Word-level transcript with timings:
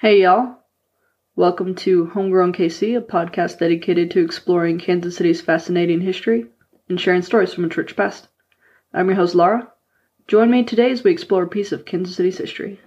Hey, 0.00 0.22
y'all. 0.22 0.56
Welcome 1.36 1.74
to 1.84 2.06
Homegrown 2.06 2.54
KC, 2.54 2.96
a 2.96 3.02
podcast 3.02 3.58
dedicated 3.58 4.10
to 4.12 4.24
exploring 4.24 4.78
Kansas 4.78 5.14
City's 5.14 5.42
fascinating 5.42 6.00
history 6.00 6.46
and 6.88 6.98
sharing 6.98 7.20
stories 7.20 7.52
from 7.52 7.66
a 7.66 7.68
rich 7.68 7.96
past. 7.96 8.26
I'm 8.94 9.08
your 9.08 9.16
host, 9.16 9.34
Lara. 9.34 9.70
Join 10.26 10.50
me 10.50 10.64
today 10.64 10.90
as 10.90 11.04
we 11.04 11.10
explore 11.10 11.42
a 11.42 11.48
piece 11.48 11.70
of 11.70 11.84
Kansas 11.84 12.16
City's 12.16 12.38
history. 12.38 12.80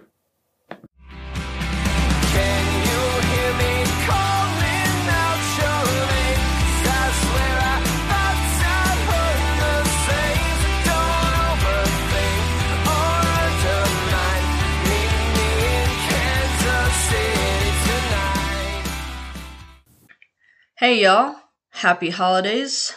Hey, 20.83 21.03
y'all. 21.03 21.37
Happy 21.69 22.09
holidays. 22.09 22.93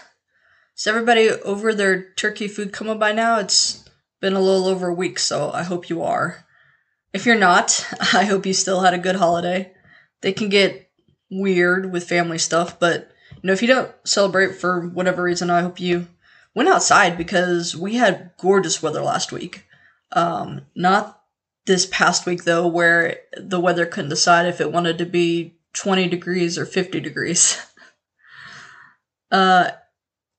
Is 0.77 0.87
everybody 0.89 1.31
over 1.31 1.73
their 1.73 2.13
turkey 2.15 2.49
food 2.49 2.73
coma 2.73 2.97
by 2.97 3.13
now? 3.13 3.39
It's 3.39 3.89
been 4.21 4.33
a 4.33 4.41
little 4.41 4.67
over 4.67 4.89
a 4.89 4.93
week, 4.93 5.21
so 5.21 5.53
I 5.53 5.63
hope 5.63 5.89
you 5.89 6.03
are. 6.03 6.45
If 7.13 7.27
you're 7.27 7.37
not, 7.37 7.87
I 8.13 8.25
hope 8.25 8.45
you 8.45 8.55
still 8.55 8.81
had 8.81 8.93
a 8.93 8.99
good 8.99 9.15
holiday. 9.15 9.73
They 10.21 10.33
can 10.33 10.49
get 10.49 10.91
weird 11.31 11.93
with 11.93 12.09
family 12.09 12.39
stuff, 12.39 12.81
but 12.81 13.13
you 13.31 13.47
know, 13.47 13.53
if 13.53 13.63
you 13.63 13.69
don't 13.69 13.93
celebrate 14.03 14.57
for 14.57 14.89
whatever 14.89 15.23
reason, 15.23 15.49
I 15.49 15.61
hope 15.61 15.79
you 15.79 16.09
went 16.57 16.69
outside 16.69 17.17
because 17.17 17.77
we 17.77 17.95
had 17.95 18.33
gorgeous 18.37 18.83
weather 18.83 19.01
last 19.01 19.31
week. 19.31 19.65
Um, 20.11 20.63
not 20.75 21.23
this 21.67 21.87
past 21.87 22.27
week 22.27 22.43
though, 22.43 22.67
where 22.67 23.19
the 23.37 23.61
weather 23.61 23.87
couldn't 23.87 24.11
decide 24.11 24.47
if 24.47 24.61
it 24.61 24.73
wanted 24.73 24.99
to 24.99 25.07
be 25.07 25.57
20 25.77 26.09
degrees 26.09 26.59
or 26.59 26.67
50 26.67 26.99
degrees. 27.01 27.63
Uh, 29.31 29.71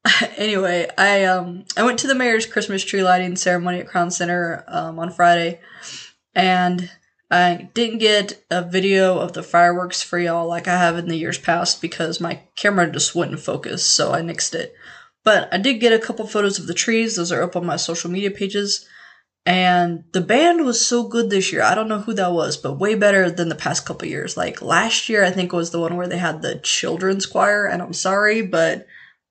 anyway, 0.37 0.87
I 0.97 1.25
um 1.25 1.65
I 1.75 1.83
went 1.83 1.99
to 1.99 2.07
the 2.07 2.15
mayor's 2.15 2.45
Christmas 2.45 2.83
tree 2.83 3.03
lighting 3.03 3.35
ceremony 3.35 3.79
at 3.79 3.87
Crown 3.87 4.11
Center 4.11 4.63
um, 4.67 4.99
on 4.99 5.11
Friday, 5.11 5.59
and 6.35 6.89
I 7.29 7.69
didn't 7.73 7.97
get 7.99 8.43
a 8.49 8.61
video 8.61 9.19
of 9.19 9.33
the 9.33 9.43
fireworks 9.43 10.01
for 10.01 10.17
y'all 10.17 10.47
like 10.47 10.67
I 10.67 10.77
have 10.77 10.97
in 10.97 11.07
the 11.07 11.17
years 11.17 11.37
past 11.37 11.81
because 11.81 12.21
my 12.21 12.41
camera 12.55 12.89
just 12.89 13.15
wouldn't 13.15 13.39
focus, 13.39 13.85
so 13.85 14.13
I 14.13 14.21
nixed 14.21 14.53
it. 14.53 14.73
But 15.23 15.53
I 15.53 15.57
did 15.57 15.81
get 15.81 15.91
a 15.91 15.99
couple 15.99 16.25
photos 16.25 16.57
of 16.57 16.67
the 16.67 16.73
trees; 16.73 17.15
those 17.15 17.31
are 17.31 17.43
up 17.43 17.55
on 17.55 17.65
my 17.65 17.75
social 17.75 18.09
media 18.09 18.31
pages. 18.31 18.87
And 19.47 20.03
the 20.11 20.19
band 20.19 20.65
was 20.65 20.85
so 20.85 21.07
good 21.07 21.29
this 21.29 21.53
year. 21.53 21.63
I 21.63 21.73
don't 21.73 21.87
know 21.87 22.01
who 22.01 22.13
that 22.15 22.33
was, 22.33 22.57
but 22.57 22.79
way 22.79 22.95
better 22.95 23.31
than 23.31 23.47
the 23.47 23.55
past 23.55 23.85
couple 23.85 24.05
years. 24.05 24.35
Like 24.35 24.61
last 24.61 25.07
year, 25.07 25.23
I 25.23 25.31
think 25.31 25.53
was 25.53 25.71
the 25.71 25.79
one 25.79 25.95
where 25.95 26.05
they 26.05 26.17
had 26.17 26.41
the 26.41 26.59
children's 26.59 27.25
choir. 27.25 27.65
And 27.65 27.81
I'm 27.81 27.93
sorry, 27.93 28.41
but 28.41 28.87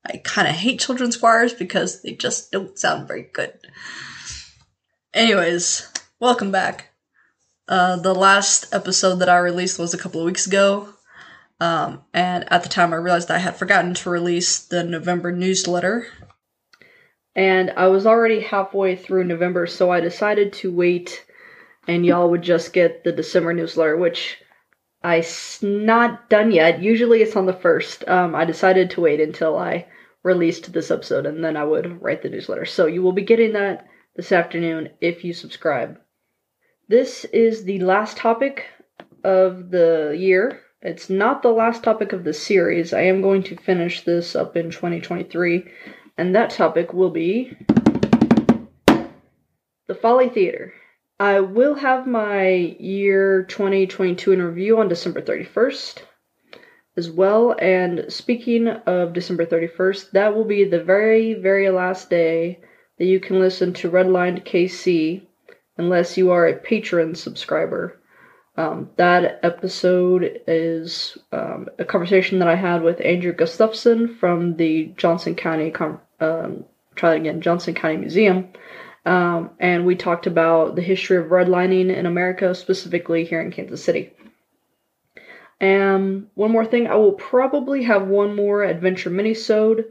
I 0.06 0.16
kind 0.24 0.48
of 0.48 0.54
hate 0.54 0.80
children's 0.80 1.18
choirs 1.18 1.52
because 1.52 2.00
they 2.00 2.12
just 2.12 2.50
don't 2.50 2.78
sound 2.78 3.06
very 3.06 3.28
good. 3.30 3.58
Anyways, 5.12 5.86
welcome 6.18 6.50
back. 6.50 6.94
Uh, 7.68 7.96
the 7.96 8.14
last 8.14 8.72
episode 8.72 9.16
that 9.16 9.28
I 9.28 9.36
released 9.36 9.78
was 9.78 9.92
a 9.92 9.98
couple 9.98 10.22
of 10.22 10.26
weeks 10.26 10.46
ago. 10.46 10.88
Um, 11.60 12.04
and 12.14 12.50
at 12.50 12.62
the 12.62 12.70
time, 12.70 12.94
I 12.94 12.96
realized 12.96 13.30
I 13.30 13.36
had 13.36 13.58
forgotten 13.58 13.92
to 13.92 14.08
release 14.08 14.60
the 14.60 14.82
November 14.82 15.30
newsletter. 15.30 16.06
And 17.36 17.70
I 17.76 17.86
was 17.88 18.06
already 18.06 18.40
halfway 18.40 18.96
through 18.96 19.24
November, 19.24 19.66
so 19.66 19.90
I 19.90 20.00
decided 20.00 20.54
to 20.54 20.72
wait 20.72 21.24
and 21.86 22.04
y'all 22.04 22.30
would 22.30 22.42
just 22.42 22.72
get 22.72 23.04
the 23.04 23.12
December 23.12 23.52
newsletter, 23.52 23.96
which 23.96 24.38
I 25.04 25.18
s- 25.18 25.62
not 25.62 26.28
done 26.28 26.50
yet. 26.50 26.82
Usually 26.82 27.22
it's 27.22 27.36
on 27.36 27.46
the 27.46 27.52
first. 27.52 28.08
Um, 28.08 28.34
I 28.34 28.44
decided 28.44 28.90
to 28.90 29.02
wait 29.02 29.20
until 29.20 29.56
I 29.56 29.86
released 30.24 30.72
this 30.72 30.90
episode 30.90 31.26
and 31.26 31.44
then 31.44 31.56
I 31.56 31.64
would 31.64 32.02
write 32.02 32.22
the 32.22 32.30
newsletter. 32.30 32.64
So 32.64 32.86
you 32.86 33.02
will 33.02 33.12
be 33.12 33.22
getting 33.22 33.52
that 33.52 33.86
this 34.16 34.32
afternoon 34.32 34.88
if 35.00 35.22
you 35.22 35.32
subscribe. 35.32 36.00
This 36.88 37.24
is 37.26 37.64
the 37.64 37.80
last 37.80 38.16
topic 38.16 38.64
of 39.22 39.70
the 39.70 40.16
year. 40.18 40.60
It's 40.82 41.10
not 41.10 41.42
the 41.42 41.52
last 41.52 41.82
topic 41.82 42.12
of 42.12 42.24
the 42.24 42.32
series. 42.32 42.92
I 42.92 43.02
am 43.02 43.22
going 43.22 43.42
to 43.44 43.56
finish 43.56 44.02
this 44.02 44.34
up 44.34 44.56
in 44.56 44.70
2023, 44.70 45.64
and 46.18 46.34
that 46.34 46.50
topic 46.50 46.92
will 46.92 47.10
be 47.10 47.56
the 48.86 49.94
Folly 49.94 50.28
Theater. 50.28 50.72
I 51.18 51.40
will 51.40 51.74
have 51.74 52.06
my 52.06 52.48
year 52.78 53.44
2022 53.44 54.32
in 54.32 54.42
review 54.42 54.78
on 54.78 54.88
December 54.88 55.22
31st 55.22 56.02
as 56.96 57.10
well. 57.10 57.54
And 57.58 58.06
speaking 58.08 58.68
of 58.68 59.12
December 59.12 59.46
31st, 59.46 60.10
that 60.12 60.34
will 60.34 60.44
be 60.44 60.64
the 60.64 60.82
very, 60.82 61.34
very 61.34 61.70
last 61.70 62.10
day 62.10 62.60
that 62.98 63.04
you 63.06 63.20
can 63.20 63.38
listen 63.38 63.72
to 63.74 63.90
Redlined 63.90 64.44
KC 64.44 65.22
unless 65.78 66.16
you 66.16 66.30
are 66.30 66.46
a 66.46 66.56
patron 66.56 67.14
subscriber. 67.14 67.98
Um, 68.56 68.90
that 68.96 69.40
episode 69.42 70.40
is 70.46 71.18
um, 71.30 71.68
a 71.78 71.84
conversation 71.84 72.38
that 72.38 72.48
I 72.48 72.54
had 72.54 72.82
with 72.82 73.04
Andrew 73.04 73.32
Gustafson 73.32 74.16
from 74.16 74.56
the 74.56 74.94
Johnson 74.96 75.34
County, 75.34 75.74
um, 76.20 76.64
try 76.94 77.14
again, 77.14 77.42
Johnson 77.42 77.74
County 77.74 77.98
Museum. 77.98 78.48
Um, 79.04 79.50
and 79.60 79.84
we 79.84 79.94
talked 79.94 80.26
about 80.26 80.74
the 80.74 80.82
history 80.82 81.18
of 81.18 81.26
redlining 81.26 81.94
in 81.94 82.06
America, 82.06 82.54
specifically 82.54 83.24
here 83.24 83.40
in 83.40 83.52
Kansas 83.52 83.84
City. 83.84 84.12
And 85.60 86.28
one 86.34 86.50
more 86.50 86.66
thing, 86.66 86.86
I 86.86 86.96
will 86.96 87.12
probably 87.12 87.84
have 87.84 88.08
one 88.08 88.34
more 88.34 88.62
adventure 88.62 89.10
minisode. 89.10 89.84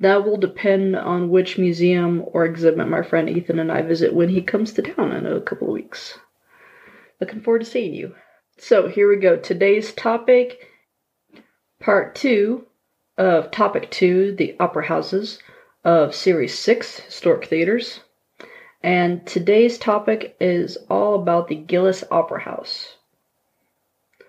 That 0.00 0.24
will 0.24 0.36
depend 0.36 0.96
on 0.96 1.30
which 1.30 1.58
museum 1.58 2.24
or 2.26 2.44
exhibit 2.44 2.88
my 2.88 3.02
friend 3.02 3.30
Ethan 3.30 3.58
and 3.58 3.70
I 3.70 3.82
visit 3.82 4.14
when 4.14 4.28
he 4.30 4.42
comes 4.42 4.72
to 4.74 4.82
town 4.82 5.12
in 5.12 5.26
a 5.26 5.40
couple 5.40 5.68
of 5.68 5.74
weeks. 5.74 6.18
Looking 7.20 7.40
forward 7.40 7.60
to 7.60 7.64
seeing 7.64 7.94
you. 7.94 8.14
So 8.58 8.88
here 8.88 9.08
we 9.08 9.16
go. 9.16 9.36
Today's 9.36 9.92
topic, 9.92 10.68
part 11.80 12.14
two 12.14 12.66
of 13.16 13.50
topic 13.50 13.90
two, 13.90 14.34
the 14.34 14.56
opera 14.60 14.86
houses 14.86 15.38
of 15.84 16.14
series 16.14 16.58
six, 16.58 16.98
historic 16.98 17.46
theaters. 17.46 18.00
And 18.82 19.26
today's 19.26 19.78
topic 19.78 20.36
is 20.40 20.76
all 20.90 21.14
about 21.14 21.48
the 21.48 21.54
Gillis 21.54 22.04
Opera 22.10 22.40
House. 22.40 22.96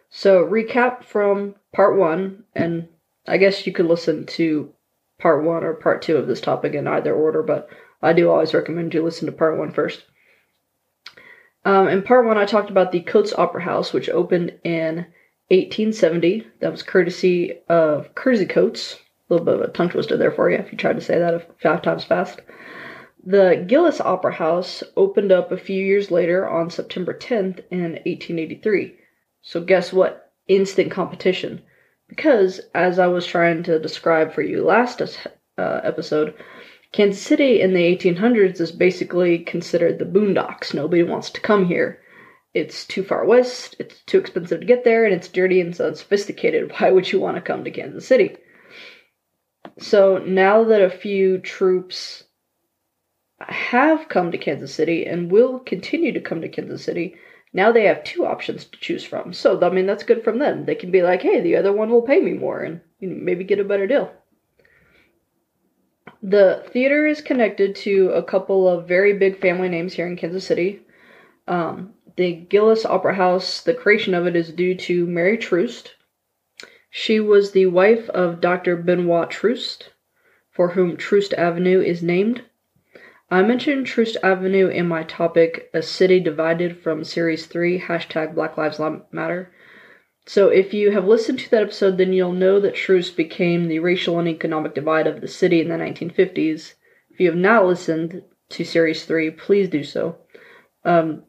So, 0.09 0.43
recap 0.43 1.03
from 1.03 1.55
part 1.73 1.97
one, 1.97 2.45
and 2.55 2.87
I 3.27 3.37
guess 3.37 3.67
you 3.67 3.73
could 3.73 3.85
listen 3.85 4.25
to 4.27 4.73
part 5.19 5.43
one 5.43 5.63
or 5.63 5.73
part 5.73 6.01
two 6.01 6.15
of 6.15 6.27
this 6.27 6.41
topic 6.41 6.73
in 6.73 6.87
either 6.87 7.13
order, 7.13 7.43
but 7.43 7.69
I 8.01 8.13
do 8.13 8.29
always 8.29 8.53
recommend 8.53 8.93
you 8.93 9.03
listen 9.03 9.25
to 9.25 9.31
part 9.31 9.57
one 9.57 9.71
first. 9.71 10.05
Um, 11.67 11.89
in 11.89 12.01
part 12.01 12.25
one, 12.25 12.37
I 12.37 12.45
talked 12.45 12.69
about 12.69 12.93
the 12.93 13.01
Coates 13.01 13.33
Opera 13.33 13.61
House, 13.61 13.91
which 13.91 14.07
opened 14.07 14.57
in 14.63 15.05
1870. 15.49 16.47
That 16.61 16.71
was 16.71 16.81
courtesy 16.81 17.59
of 17.67 18.15
Kersey 18.15 18.45
Coates. 18.45 18.93
A 19.29 19.33
little 19.33 19.45
bit 19.45 19.55
of 19.55 19.61
a 19.61 19.67
tongue 19.67 19.89
twister 19.89 20.15
there 20.15 20.31
for 20.31 20.49
you 20.49 20.55
if 20.55 20.71
you 20.71 20.77
tried 20.77 20.95
to 20.95 21.01
say 21.01 21.19
that 21.19 21.61
five 21.61 21.81
times 21.81 22.05
fast. 22.05 22.39
The 23.21 23.65
Gillis 23.67 23.99
Opera 23.99 24.35
House 24.35 24.81
opened 24.95 25.33
up 25.33 25.51
a 25.51 25.57
few 25.57 25.83
years 25.83 26.09
later 26.09 26.47
on 26.47 26.69
September 26.69 27.13
10th 27.13 27.59
in 27.69 27.99
1883. 28.05 28.95
So, 29.41 29.59
guess 29.59 29.91
what? 29.91 30.31
Instant 30.47 30.89
competition. 30.89 31.61
Because, 32.07 32.61
as 32.73 32.97
I 32.97 33.07
was 33.07 33.25
trying 33.25 33.63
to 33.63 33.77
describe 33.77 34.31
for 34.31 34.41
you 34.41 34.63
last 34.63 35.01
uh, 35.01 35.81
episode, 35.83 36.33
Kansas 36.91 37.21
City 37.21 37.61
in 37.61 37.73
the 37.73 37.95
1800s 37.95 38.61
is 38.61 38.71
basically 38.71 39.39
considered 39.39 39.99
the 39.99 40.05
boondocks. 40.05 40.73
Nobody 40.73 41.03
wants 41.03 41.29
to 41.31 41.41
come 41.41 41.65
here. 41.65 42.01
It's 42.53 42.85
too 42.85 43.03
far 43.03 43.25
west, 43.25 43.75
it's 43.77 44.01
too 44.03 44.17
expensive 44.17 44.61
to 44.61 44.65
get 44.65 44.83
there, 44.83 45.05
and 45.05 45.13
it's 45.13 45.27
dirty 45.27 45.61
and 45.61 45.79
unsophisticated. 45.79 46.71
Why 46.77 46.91
would 46.91 47.11
you 47.11 47.19
want 47.19 47.35
to 47.35 47.41
come 47.41 47.63
to 47.63 47.71
Kansas 47.71 48.07
City? 48.07 48.37
So 49.79 50.17
now 50.17 50.63
that 50.63 50.81
a 50.81 50.89
few 50.89 51.37
troops 51.39 52.23
have 53.39 54.09
come 54.09 54.31
to 54.31 54.37
Kansas 54.37 54.73
City 54.73 55.05
and 55.05 55.31
will 55.31 55.59
continue 55.59 56.11
to 56.13 56.21
come 56.21 56.41
to 56.41 56.49
Kansas 56.49 56.83
City, 56.83 57.15
now 57.53 57.71
they 57.71 57.85
have 57.85 58.03
two 58.03 58.25
options 58.25 58.65
to 58.65 58.79
choose 58.79 59.03
from. 59.03 59.33
So, 59.33 59.59
I 59.61 59.69
mean, 59.69 59.85
that's 59.85 60.03
good 60.03 60.23
from 60.23 60.39
them. 60.39 60.65
They 60.65 60.75
can 60.75 60.89
be 60.89 61.03
like, 61.03 61.21
hey, 61.21 61.41
the 61.41 61.55
other 61.55 61.73
one 61.73 61.89
will 61.89 62.01
pay 62.01 62.19
me 62.21 62.33
more 62.33 62.61
and 62.61 62.81
maybe 62.99 63.43
get 63.43 63.59
a 63.59 63.63
better 63.63 63.87
deal. 63.87 64.11
The 66.23 66.63
theater 66.69 67.05
is 67.05 67.21
connected 67.21 67.75
to 67.77 68.09
a 68.09 68.23
couple 68.23 68.67
of 68.67 68.87
very 68.87 69.13
big 69.13 69.39
family 69.39 69.69
names 69.69 69.93
here 69.93 70.07
in 70.07 70.15
Kansas 70.15 70.45
City. 70.45 70.81
Um, 71.47 71.93
the 72.15 72.33
Gillis 72.33 72.85
Opera 72.85 73.15
House, 73.15 73.61
the 73.61 73.73
creation 73.73 74.13
of 74.13 74.25
it 74.25 74.35
is 74.35 74.51
due 74.51 74.73
to 74.75 75.05
Mary 75.05 75.37
Troost. 75.37 75.95
She 76.89 77.19
was 77.19 77.51
the 77.51 77.67
wife 77.67 78.09
of 78.09 78.41
Dr. 78.41 78.75
Benoit 78.75 79.29
Troost, 79.29 79.91
for 80.49 80.69
whom 80.69 80.97
Troost 80.97 81.33
Avenue 81.35 81.81
is 81.81 82.01
named. 82.01 82.41
I 83.29 83.43
mentioned 83.43 83.85
Troost 83.85 84.17
Avenue 84.23 84.67
in 84.67 84.87
my 84.87 85.03
topic, 85.03 85.69
A 85.73 85.83
City 85.83 86.19
Divided 86.19 86.77
from 86.77 87.03
Series 87.03 87.45
3, 87.45 87.81
hashtag 87.81 88.33
Black 88.33 88.57
Lives 88.57 88.79
Matter. 89.11 89.51
So 90.27 90.49
if 90.49 90.73
you 90.73 90.91
have 90.91 91.07
listened 91.07 91.39
to 91.39 91.49
that 91.51 91.63
episode, 91.63 91.97
then 91.97 92.11
you'll 92.11 92.33
know 92.33 92.59
that 92.59 92.75
Troost 92.75 93.15
became 93.15 93.69
the 93.69 93.79
racial 93.79 94.19
and 94.19 94.27
economic 94.27 94.75
divide 94.75 95.07
of 95.07 95.21
the 95.21 95.27
city 95.27 95.61
in 95.61 95.69
the 95.69 95.75
1950s. 95.75 96.73
If 97.09 97.21
you 97.21 97.27
have 97.27 97.39
not 97.39 97.65
listened 97.65 98.23
to 98.49 98.65
Series 98.65 99.05
3, 99.05 99.31
please 99.31 99.69
do 99.69 99.85
so. 99.85 100.17
Um, 100.83 101.23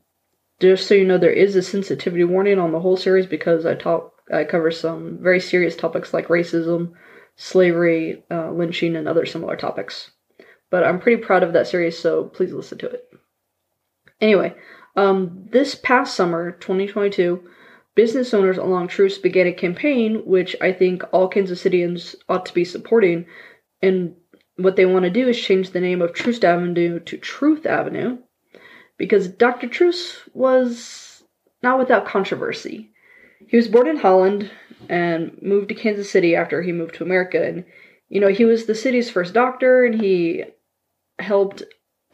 just 0.59 0.89
so 0.89 0.95
you 0.95 1.05
know, 1.05 1.17
there 1.17 1.31
is 1.31 1.55
a 1.55 1.63
sensitivity 1.63 2.25
warning 2.25 2.59
on 2.59 2.73
the 2.73 2.81
whole 2.81 2.97
series 2.97 3.27
because 3.27 3.65
I 3.65 3.77
talk, 3.77 4.15
I 4.33 4.43
cover 4.43 4.73
some 4.73 5.19
very 5.23 5.39
serious 5.39 5.77
topics 5.77 6.13
like 6.13 6.27
racism, 6.27 6.95
slavery, 7.37 8.25
uh, 8.33 8.51
lynching, 8.51 8.97
and 8.97 9.07
other 9.07 9.27
similar 9.27 9.55
topics. 9.55 10.11
But 10.71 10.83
I'm 10.83 10.99
pretty 10.99 11.23
proud 11.23 11.45
of 11.45 11.53
that 11.53 11.69
series, 11.69 11.97
so 11.97 12.25
please 12.25 12.53
listen 12.53 12.79
to 12.79 12.91
it. 12.91 13.09
Anyway, 14.21 14.57
um, 14.97 15.47
this 15.53 15.77
past 15.77 16.17
summer, 16.17 16.51
2022, 16.51 17.49
business 17.99 18.33
owners 18.33 18.59
along 18.59 18.87
Troost 18.87 19.25
began 19.25 19.49
a 19.49 19.53
campaign 19.53 20.23
which 20.25 20.55
I 20.61 20.71
think 20.71 21.03
all 21.11 21.27
Kansas 21.27 21.65
Cityans 21.65 22.15
ought 22.29 22.47
to 22.47 22.55
be 22.55 22.65
supporting. 22.65 23.27
And 23.83 24.15
what 24.55 24.77
they 24.77 24.87
want 24.87 25.03
to 25.03 25.11
do 25.11 25.27
is 25.27 25.37
change 25.37 25.71
the 25.71 25.81
name 25.81 26.01
of 26.01 26.13
Troost 26.13 26.45
Avenue 26.45 27.01
to 27.01 27.17
Truth 27.17 27.67
Avenue 27.67 28.19
because 28.99 29.27
Dr. 29.27 29.67
Troost 29.67 30.15
was 30.33 31.25
not 31.61 31.81
without 31.81 32.07
controversy. 32.07 32.93
He 33.49 33.57
was 33.57 33.67
born 33.67 33.89
in 33.89 33.97
Holland 33.97 34.49
and 34.89 35.37
moved 35.43 35.71
to 35.71 35.75
Kansas 35.75 36.09
City 36.09 36.37
after 36.37 36.63
he 36.63 36.71
moved 36.71 36.95
to 36.95 37.05
America. 37.05 37.45
And, 37.45 37.65
you 38.09 38.21
know, 38.21 38.29
he 38.29 38.45
was 38.45 38.67
the 38.67 38.77
city's 38.77 39.11
first 39.11 39.35
doctor 39.35 39.85
and 39.85 40.01
he 40.01 40.45
helped 41.19 41.65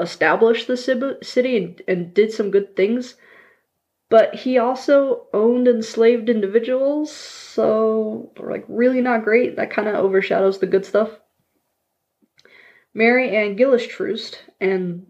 establish 0.01 0.65
the 0.65 0.79
city 1.23 1.59
and, 1.59 1.83
and 1.87 2.15
did 2.15 2.33
some 2.33 2.51
good 2.51 2.75
things. 2.75 3.17
But 4.15 4.33
he 4.33 4.59
also 4.59 5.27
owned 5.33 5.67
enslaved 5.67 6.31
individuals, 6.31 7.11
so 7.11 8.31
like 8.39 8.65
really 8.69 9.01
not 9.01 9.25
great. 9.25 9.57
That 9.57 9.73
kind 9.73 9.89
of 9.89 9.97
overshadows 9.97 10.61
the 10.61 10.69
good 10.69 10.85
stuff. 10.85 11.19
Mary 12.95 13.35
Ann 13.35 13.57
Gillis 13.57 13.89
Troost, 13.89 14.45
and 14.61 15.07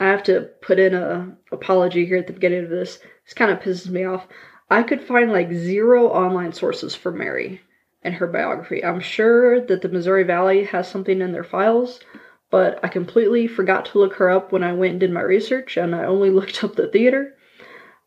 I 0.00 0.08
have 0.08 0.24
to 0.24 0.50
put 0.60 0.80
in 0.80 0.92
a 0.92 1.36
apology 1.52 2.04
here 2.04 2.16
at 2.16 2.26
the 2.26 2.32
beginning 2.32 2.64
of 2.64 2.70
this. 2.70 2.98
This 3.24 3.32
kind 3.32 3.52
of 3.52 3.60
pisses 3.60 3.88
me 3.88 4.02
off. 4.02 4.26
I 4.68 4.82
could 4.82 5.02
find 5.02 5.30
like 5.30 5.52
zero 5.52 6.08
online 6.08 6.52
sources 6.52 6.96
for 6.96 7.12
Mary 7.12 7.60
and 8.02 8.14
her 8.14 8.26
biography. 8.26 8.84
I'm 8.84 8.98
sure 8.98 9.64
that 9.64 9.82
the 9.82 9.88
Missouri 9.88 10.24
Valley 10.24 10.64
has 10.64 10.88
something 10.88 11.20
in 11.20 11.30
their 11.30 11.44
files, 11.44 12.00
but 12.50 12.80
I 12.82 12.88
completely 12.88 13.46
forgot 13.46 13.84
to 13.86 13.98
look 14.00 14.14
her 14.14 14.28
up 14.28 14.50
when 14.50 14.64
I 14.64 14.72
went 14.72 14.90
and 14.90 14.98
did 15.00 15.12
my 15.12 15.20
research, 15.20 15.76
and 15.76 15.94
I 15.94 16.06
only 16.06 16.30
looked 16.32 16.64
up 16.64 16.74
the 16.74 16.88
theater. 16.88 17.36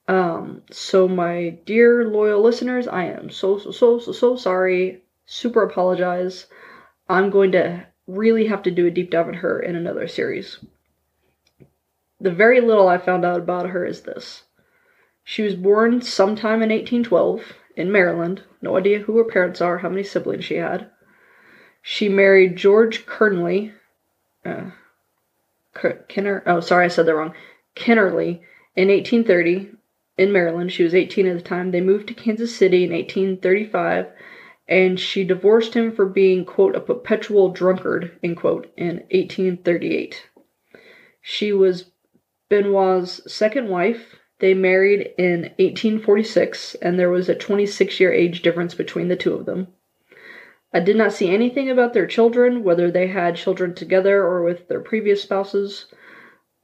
Um, 0.07 0.62
so 0.72 1.07
my 1.07 1.57
dear 1.66 2.07
loyal 2.07 2.42
listeners, 2.42 2.88
I 2.88 3.06
am 3.06 3.30
so 3.30 3.57
so 3.57 3.72
so 3.72 4.00
so 4.00 4.12
so 4.12 4.36
sorry. 4.36 5.02
Super 5.25 5.63
apologize. 5.63 6.46
I'm 7.10 7.30
going 7.30 7.52
to 7.54 7.86
really 8.07 8.48
have 8.48 8.63
to 8.63 8.72
do 8.72 8.86
a 8.86 8.92
deep 8.92 9.10
dive 9.10 9.28
on 9.28 9.34
her 9.36 9.60
in 9.60 9.75
another 9.75 10.07
series. 10.07 10.60
The 12.19 12.31
very 12.31 12.62
little 12.62 12.88
I 12.88 12.98
found 12.98 13.25
out 13.25 13.40
about 13.40 13.69
her 13.69 13.86
is 13.86 14.02
this. 14.02 14.44
She 15.24 15.42
was 15.42 15.56
born 15.56 16.02
sometime 16.02 16.62
in 16.62 16.69
1812 16.69 17.54
in 17.75 17.92
Maryland. 17.92 18.44
No 18.62 18.78
idea 18.78 19.00
who 19.00 19.18
her 19.18 19.24
parents 19.24 19.60
are, 19.60 19.80
how 19.80 19.90
many 19.90 20.04
siblings 20.04 20.46
she 20.46 20.56
had. 20.56 20.90
She 21.81 22.10
married 22.10 22.56
George 22.56 23.06
Kernley. 23.06 23.74
Uh. 24.46 24.72
Oh, 26.46 26.60
sorry, 26.62 26.86
I 26.86 26.88
said 26.88 27.06
that 27.08 27.16
wrong. 27.16 27.34
Kennerly 27.75 28.42
in 28.75 28.88
1830 28.88 29.75
in 30.18 30.32
Maryland. 30.32 30.72
She 30.72 30.84
was 30.84 30.96
18 30.96 31.28
at 31.28 31.36
the 31.36 31.42
time. 31.42 31.72
They 31.72 31.82
moved 31.82 32.08
to 32.08 32.14
Kansas 32.14 32.56
City 32.56 32.84
in 32.84 32.92
1835, 32.92 34.08
and 34.68 35.00
she 35.00 35.24
divorced 35.24 35.74
him 35.74 35.92
for 35.92 36.06
being, 36.06 36.46
quote, 36.46 36.76
a 36.76 36.80
perpetual 36.80 37.50
drunkard, 37.50 38.18
end 38.24 38.38
quote, 38.38 38.72
in 38.78 38.98
1838. 39.12 40.30
She 41.22 41.52
was 41.52 41.92
Benoit's 42.50 43.32
second 43.32 43.70
wife. 43.70 44.16
They 44.40 44.54
married 44.54 45.14
in 45.18 45.42
1846, 45.58 46.76
and 46.76 47.00
there 47.00 47.10
was 47.10 47.30
a 47.30 47.36
26 47.36 48.00
year 48.00 48.12
age 48.12 48.42
difference 48.42 48.74
between 48.74 49.08
the 49.08 49.16
two 49.16 49.34
of 49.34 49.46
them. 49.46 49.68
I 50.74 50.82
did 50.82 50.98
not 50.98 51.14
see 51.14 51.30
anything 51.30 51.70
about 51.70 51.94
their 51.94 52.06
children, 52.06 52.64
whether 52.64 52.92
they 52.92 53.08
had 53.08 53.38
children 53.38 53.74
together 53.74 54.22
or 54.24 54.44
with 54.44 54.68
their 54.68 54.82
previous 54.82 55.24
spouses, 55.24 55.86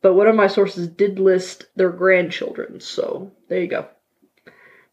but 0.02 0.16
one 0.16 0.28
of 0.28 0.36
my 0.36 0.48
sources 0.48 0.88
did 0.88 1.18
list 1.18 1.68
their 1.76 1.92
grandchildren, 1.92 2.80
so 2.82 3.32
there 3.52 3.62
you 3.62 3.68
go. 3.68 3.88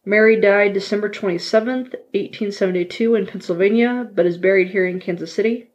Mary 0.04 0.40
died 0.40 0.74
December 0.74 1.08
27th, 1.08 1.94
1872, 2.12 3.14
in 3.14 3.26
Pennsylvania, 3.26 4.10
but 4.12 4.26
is 4.26 4.36
buried 4.36 4.68
here 4.68 4.86
in 4.86 5.00
Kansas 5.00 5.32
City 5.32 5.70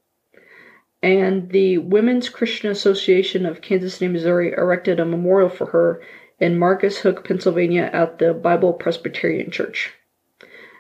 and 1.03 1.49
the 1.49 1.77
Women's 1.79 2.29
Christian 2.29 2.71
Association 2.71 3.45
of 3.45 3.61
Kansas 3.61 3.95
City, 3.95 4.07
Missouri 4.07 4.53
erected 4.53 5.01
a 5.01 5.05
memorial 5.05 5.49
for 5.49 5.65
her 5.67 6.01
in 6.39 6.57
Marcus 6.57 6.97
Hook, 6.99 7.27
Pennsylvania 7.27 7.89
at 7.91 8.19
the 8.19 8.33
Bible 8.33 8.71
Presbyterian 8.71 9.51
Church. 9.51 9.91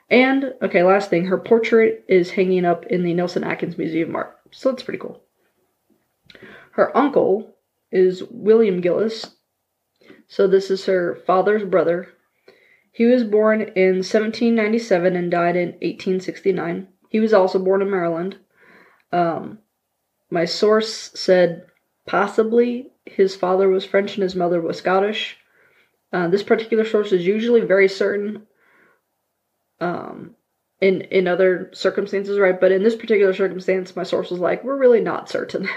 And, 0.09 0.53
okay, 0.61 0.81
last 0.81 1.09
thing, 1.09 1.25
her 1.25 1.37
portrait 1.37 2.05
is 2.07 2.31
hanging 2.31 2.63
up 2.63 2.85
in 2.85 3.03
the 3.03 3.13
Nelson 3.13 3.43
Atkins 3.43 3.77
Museum 3.77 4.11
of 4.11 4.15
Art. 4.15 4.39
So 4.51 4.71
that's 4.71 4.83
pretty 4.83 4.99
cool. 4.99 5.21
Her 6.71 6.95
uncle 6.95 7.57
is 7.91 8.23
William 8.31 8.79
Gillis. 8.79 9.25
So 10.27 10.47
this 10.47 10.71
is 10.71 10.85
her 10.85 11.15
father's 11.27 11.63
brother. 11.63 12.09
He 12.91 13.05
was 13.05 13.23
born 13.23 13.61
in 13.61 13.97
1797 13.97 15.15
and 15.15 15.31
died 15.31 15.55
in 15.55 15.69
1869. 15.69 16.87
He 17.09 17.19
was 17.19 17.33
also 17.33 17.59
born 17.59 17.81
in 17.81 17.89
Maryland. 17.89 18.37
Um, 19.11 19.59
my 20.29 20.45
source 20.45 21.11
said 21.13 21.65
possibly 22.05 22.91
his 23.05 23.35
father 23.35 23.67
was 23.69 23.85
French 23.85 24.15
and 24.15 24.23
his 24.23 24.35
mother 24.35 24.61
was 24.61 24.77
Scottish. 24.77 25.37
Uh, 26.11 26.27
this 26.27 26.43
particular 26.43 26.85
source 26.85 27.11
is 27.11 27.25
usually 27.25 27.61
very 27.61 27.87
certain 27.87 28.47
um, 29.79 30.35
in 30.79 31.01
in 31.01 31.27
other 31.27 31.69
circumstances, 31.73 32.39
right? 32.39 32.59
But 32.59 32.71
in 32.71 32.83
this 32.83 32.95
particular 32.95 33.33
circumstance, 33.33 33.95
my 33.95 34.03
source 34.03 34.29
was 34.29 34.39
like, 34.39 34.63
we're 34.63 34.77
really 34.77 35.01
not 35.01 35.29
certain. 35.29 35.67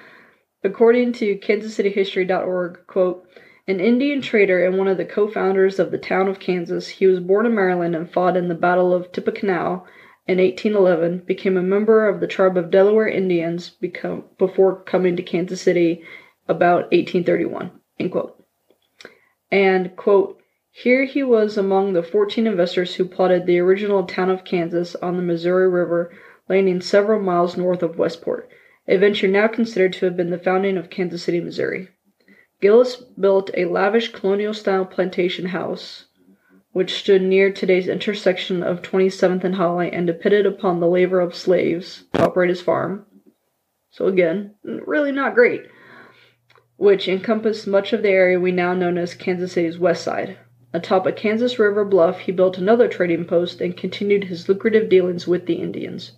According 0.64 1.14
to 1.14 1.36
KansasCityHistory.org, 1.36 2.86
quote, 2.86 3.26
an 3.70 3.78
Indian 3.78 4.20
trader 4.20 4.66
and 4.66 4.76
one 4.76 4.88
of 4.88 4.96
the 4.96 5.04
co-founders 5.04 5.78
of 5.78 5.92
the 5.92 5.98
town 5.98 6.26
of 6.26 6.40
Kansas, 6.40 6.88
he 6.88 7.06
was 7.06 7.20
born 7.20 7.46
in 7.46 7.54
Maryland 7.54 7.94
and 7.94 8.10
fought 8.10 8.36
in 8.36 8.48
the 8.48 8.54
Battle 8.56 8.92
of 8.92 9.12
Tippecanoe 9.12 9.84
in 10.26 10.38
1811, 10.38 11.20
became 11.20 11.56
a 11.56 11.62
member 11.62 12.08
of 12.08 12.18
the 12.18 12.26
tribe 12.26 12.56
of 12.56 12.72
Delaware 12.72 13.06
Indians 13.06 13.70
become, 13.70 14.24
before 14.38 14.82
coming 14.82 15.14
to 15.14 15.22
Kansas 15.22 15.62
City 15.62 16.02
about 16.48 16.90
1831. 16.90 17.70
End 18.00 18.10
quote. 18.10 18.44
And, 19.52 19.94
quote, 19.94 20.40
here 20.72 21.04
he 21.04 21.22
was 21.22 21.56
among 21.56 21.92
the 21.92 22.02
14 22.02 22.48
investors 22.48 22.96
who 22.96 23.04
plotted 23.04 23.46
the 23.46 23.60
original 23.60 24.04
town 24.04 24.30
of 24.30 24.44
Kansas 24.44 24.96
on 24.96 25.16
the 25.16 25.22
Missouri 25.22 25.68
River, 25.68 26.12
landing 26.48 26.80
several 26.80 27.20
miles 27.20 27.56
north 27.56 27.84
of 27.84 27.98
Westport, 27.98 28.50
a 28.88 28.96
venture 28.96 29.28
now 29.28 29.46
considered 29.46 29.92
to 29.92 30.06
have 30.06 30.16
been 30.16 30.30
the 30.30 30.38
founding 30.38 30.76
of 30.76 30.90
Kansas 30.90 31.22
City, 31.22 31.40
Missouri. 31.40 31.88
Gillis 32.60 32.96
built 32.96 33.50
a 33.54 33.64
lavish 33.64 34.12
colonial 34.12 34.54
style 34.54 34.84
plantation 34.84 35.46
house 35.46 36.06
which 36.72 36.94
stood 36.94 37.22
near 37.22 37.52
today's 37.52 37.88
intersection 37.88 38.62
of 38.62 38.82
27th 38.82 39.42
and 39.42 39.56
Holly 39.56 39.90
and 39.92 40.06
depended 40.06 40.46
upon 40.46 40.78
the 40.78 40.86
labor 40.86 41.20
of 41.20 41.34
slaves 41.34 42.04
to 42.12 42.24
operate 42.24 42.50
his 42.50 42.60
farm. 42.60 43.06
So, 43.90 44.06
again, 44.06 44.54
really 44.62 45.10
not 45.10 45.34
great. 45.34 45.66
Which 46.76 47.08
encompassed 47.08 47.66
much 47.66 47.92
of 47.92 48.02
the 48.02 48.10
area 48.10 48.38
we 48.38 48.52
now 48.52 48.72
know 48.72 48.94
as 48.96 49.14
Kansas 49.14 49.52
City's 49.52 49.78
west 49.78 50.04
side. 50.04 50.38
Atop 50.72 51.06
a 51.06 51.12
Kansas 51.12 51.58
River 51.58 51.84
bluff, 51.84 52.20
he 52.20 52.32
built 52.32 52.56
another 52.56 52.86
trading 52.86 53.24
post 53.24 53.60
and 53.60 53.76
continued 53.76 54.24
his 54.24 54.48
lucrative 54.48 54.88
dealings 54.88 55.26
with 55.26 55.46
the 55.46 55.54
Indians. 55.54 56.12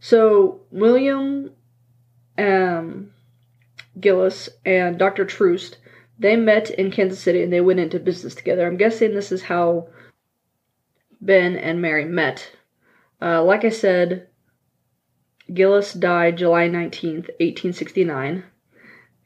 So, 0.00 0.62
William 0.72 1.52
um, 2.36 3.13
Gillis 4.00 4.48
and 4.64 4.98
Dr. 4.98 5.24
Troost 5.24 5.78
they 6.18 6.36
met 6.36 6.70
in 6.70 6.90
Kansas 6.90 7.20
City 7.20 7.42
and 7.42 7.52
they 7.52 7.60
went 7.60 7.80
into 7.80 7.98
business 7.98 8.34
together. 8.34 8.66
I'm 8.66 8.76
guessing 8.76 9.14
this 9.14 9.32
is 9.32 9.42
how 9.42 9.88
Ben 11.20 11.56
and 11.56 11.82
Mary 11.82 12.04
met. 12.04 12.50
Uh, 13.20 13.42
like 13.42 13.64
I 13.64 13.70
said, 13.70 14.28
Gillis 15.52 15.92
died 15.92 16.38
July 16.38 16.68
19th, 16.68 17.28
1869. 17.40 18.44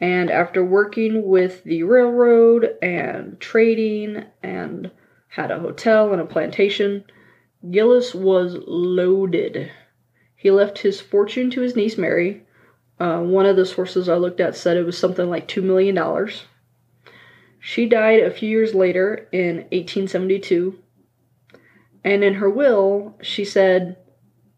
And 0.00 0.30
after 0.30 0.64
working 0.64 1.26
with 1.26 1.64
the 1.64 1.82
railroad 1.82 2.76
and 2.80 3.38
trading 3.40 4.25
and 4.42 4.90
had 5.28 5.50
a 5.50 5.58
hotel 5.58 6.12
and 6.12 6.20
a 6.20 6.26
plantation, 6.26 7.04
Gillis 7.68 8.14
was 8.14 8.56
loaded. 8.66 9.70
He 10.37 10.50
left 10.50 10.78
his 10.78 11.00
fortune 11.00 11.50
to 11.50 11.60
his 11.60 11.75
niece 11.75 11.98
Mary. 11.98 12.46
Uh, 13.00 13.21
one 13.21 13.47
of 13.47 13.57
the 13.57 13.67
sources 13.67 14.09
I 14.09 14.17
looked 14.17 14.40
at 14.40 14.57
said 14.57 14.76
it 14.76 14.85
was 14.85 14.99
something 14.99 15.31
like 15.31 15.47
$2 15.47 15.62
million. 15.62 15.97
She 17.61 17.87
died 17.87 18.21
a 18.21 18.31
few 18.31 18.49
years 18.49 18.75
later 18.75 19.28
in 19.33 19.57
1872. 19.71 20.78
And 22.05 22.25
in 22.25 22.35
her 22.35 22.50
will, 22.50 23.17
she 23.23 23.45
said, 23.45 23.97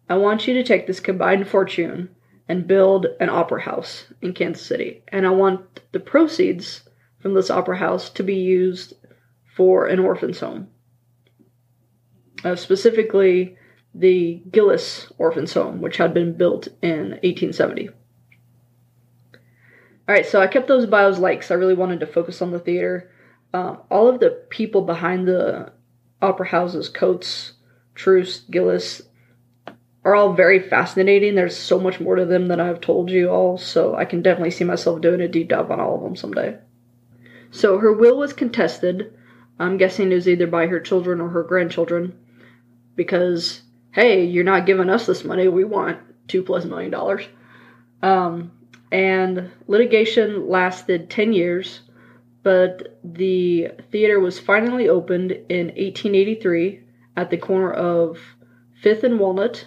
I 0.09 0.17
want 0.17 0.47
you 0.47 0.55
to 0.55 0.63
take 0.63 0.87
this 0.87 1.01
combined 1.01 1.49
fortune 1.49 2.15
and 2.49 2.67
build 2.67 3.07
an 3.21 3.29
opera 3.29 3.63
house 3.63 4.07
in 4.21 4.33
Kansas 4.33 4.67
City. 4.67 5.03
And 5.09 5.27
I 5.27 5.31
want 5.31 5.81
the 5.93 6.01
proceeds 6.01 6.83
from 7.21 7.35
this 7.35 7.51
opera 7.51 7.77
house 7.77 8.11
to 8.11 8.23
be 8.23 8.35
used 8.35 8.95
for 9.55 9.87
an 9.87 9.99
orphan's 9.99 10.41
home. 10.41 10.69
Uh, 12.43 12.57
specifically, 12.57 13.57
the 13.95 14.43
Gillis 14.51 15.13
Orphans 15.19 15.53
Home, 15.55 15.81
which 15.81 15.99
had 15.99 16.15
been 16.15 16.33
built 16.37 16.69
in 16.83 17.11
1870. 17.23 17.91
All 20.11 20.17
right, 20.17 20.27
so 20.27 20.41
I 20.41 20.49
kept 20.49 20.67
those 20.67 20.87
bios 20.87 21.21
light 21.21 21.39
because 21.39 21.53
I 21.53 21.55
really 21.55 21.75
wanted 21.75 22.01
to 22.01 22.07
focus 22.07 22.43
on 22.43 22.51
the 22.51 22.59
theater. 22.59 23.13
Uh, 23.55 23.77
all 23.93 24.09
of 24.09 24.19
the 24.19 24.45
people 24.51 24.83
behind 24.83 25.29
the 25.29 25.73
opera 26.21 26.49
houses, 26.49 26.89
Coates, 26.89 27.53
Troost, 27.95 28.51
Gillis, 28.51 29.03
are 30.05 30.17
all 30.17 30.33
very 30.33 30.59
fascinating. 30.59 31.37
There's 31.37 31.57
so 31.57 31.79
much 31.79 32.01
more 32.01 32.17
to 32.17 32.25
them 32.25 32.49
than 32.49 32.59
I've 32.59 32.81
told 32.81 33.09
you 33.09 33.31
all, 33.31 33.57
so 33.57 33.95
I 33.95 34.05
can 34.05 34.21
definitely 34.21 34.51
see 34.51 34.65
myself 34.65 35.01
doing 35.01 35.21
a 35.21 35.29
deep 35.29 35.51
dive 35.51 35.71
on 35.71 35.79
all 35.79 35.95
of 35.95 36.03
them 36.03 36.17
someday. 36.17 36.59
So 37.53 37.79
her 37.79 37.93
will 37.93 38.19
was 38.19 38.33
contested. 38.33 39.17
I'm 39.61 39.77
guessing 39.77 40.11
it 40.11 40.17
was 40.17 40.27
either 40.27 40.49
by 40.49 40.67
her 40.67 40.81
children 40.81 41.21
or 41.21 41.29
her 41.29 41.45
grandchildren, 41.45 42.19
because 42.97 43.63
hey, 43.93 44.25
you're 44.25 44.43
not 44.43 44.67
giving 44.67 44.91
us 44.91 45.07
this 45.07 45.23
money. 45.23 45.47
We 45.47 45.63
want 45.63 46.01
two 46.27 46.43
plus 46.43 46.65
million 46.65 46.91
dollars. 46.91 47.29
Um, 48.03 48.51
and 48.93 49.51
litigation 49.67 50.49
lasted 50.49 51.11
10 51.11 51.33
years, 51.33 51.81
but 52.43 52.99
the 53.05 53.69
theater 53.91 54.19
was 54.19 54.41
finally 54.41 54.89
opened 54.89 55.33
in 55.33 55.67
1883 55.69 56.81
at 57.17 57.31
the 57.31 57.37
corner 57.37 57.73
of 57.73 58.19
5th 58.83 59.05
and 59.05 59.19
Walnut. 59.19 59.67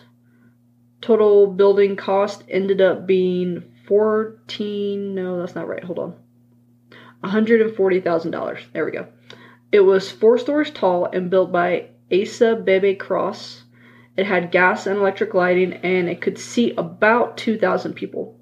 Total 1.02 1.48
building 1.48 1.96
cost 1.96 2.44
ended 2.50 2.82
up 2.82 3.06
being 3.06 3.64
14 3.88 5.14
no, 5.14 5.40
that's 5.40 5.56
not 5.56 5.68
right. 5.68 5.84
Hold 5.84 6.00
on. 6.00 6.16
$140,000. 7.24 8.60
There 8.74 8.86
we 8.86 8.92
go. 8.92 9.08
It 9.72 9.82
was 9.82 10.12
4 10.12 10.38
stories 10.38 10.72
tall 10.72 11.06
and 11.06 11.30
built 11.30 11.52
by 11.52 11.90
Asa 12.12 12.56
Beebe 12.56 12.96
Cross. 12.96 13.64
It 14.16 14.26
had 14.26 14.52
gas 14.52 14.88
and 14.88 15.00
electric 15.00 15.34
lighting 15.34 15.74
and 15.74 16.10
it 16.10 16.22
could 16.22 16.38
seat 16.38 16.76
about 16.78 17.38
2,000 17.38 17.94
people. 17.94 18.40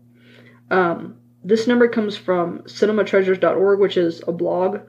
Um, 0.71 1.17
this 1.43 1.67
number 1.67 1.87
comes 1.87 2.17
from 2.17 2.59
cinematreasures.org, 2.59 3.79
which 3.79 3.97
is 3.97 4.23
a 4.25 4.31
blog. 4.31 4.79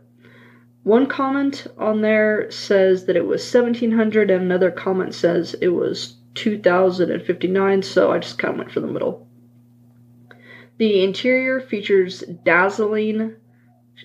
One 0.84 1.06
comment 1.06 1.66
on 1.76 2.00
there 2.00 2.50
says 2.50 3.06
that 3.06 3.16
it 3.16 3.26
was 3.26 3.42
1700, 3.52 4.30
and 4.30 4.42
another 4.42 4.70
comment 4.70 5.14
says 5.14 5.54
it 5.60 5.68
was 5.68 6.16
2059, 6.34 7.82
so 7.82 8.12
I 8.12 8.18
just 8.18 8.38
kind 8.38 8.54
of 8.54 8.58
went 8.58 8.70
for 8.70 8.80
the 8.80 8.86
middle. 8.86 9.26
The 10.78 11.02
interior 11.04 11.60
features 11.60 12.20
dazzling 12.44 13.36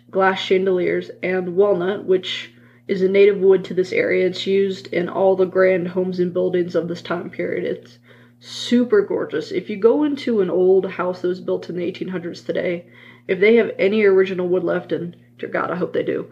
glass 0.10 0.39
chandeliers 0.39 1.12
and 1.22 1.55
walnut, 1.55 2.05
which 2.05 2.53
is 2.88 3.01
a 3.01 3.10
native 3.10 3.39
wood 3.39 3.65
to 3.65 3.74
this 3.74 3.91
area. 3.91 4.27
It's 4.27 4.48
used 4.48 4.88
in 4.88 5.10
all 5.10 5.36
the 5.36 5.46
grand 5.46 5.89
homes 5.89 6.19
and 6.19 6.34
buildings 6.34 6.75
of 6.75 6.88
this 6.88 7.01
time 7.01 7.29
period. 7.29 7.65
It's 7.65 8.00
super 8.39 9.01
gorgeous. 9.01 9.51
If 9.51 9.70
you 9.70 9.77
go 9.77 10.03
into 10.03 10.41
an 10.41 10.50
old 10.50 10.89
house 10.91 11.22
that 11.22 11.27
was 11.27 11.41
built 11.41 11.70
in 11.70 11.75
the 11.75 11.91
1800s 11.91 12.46
today, 12.46 12.88
if 13.27 13.39
they 13.39 13.56
have 13.56 13.72
any 13.77 14.03
original 14.03 14.48
wood 14.48 14.63
left, 14.63 14.91
and 14.91 15.15
dear 15.38 15.50
God, 15.50 15.72
I 15.72 15.75
hope 15.75 15.94
they 15.94 16.03
do, 16.03 16.32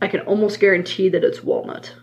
I 0.00 0.08
can 0.08 0.20
almost 0.20 0.60
guarantee 0.60 1.08
that 1.10 1.24
it's 1.24 1.42
walnut. 1.42 1.94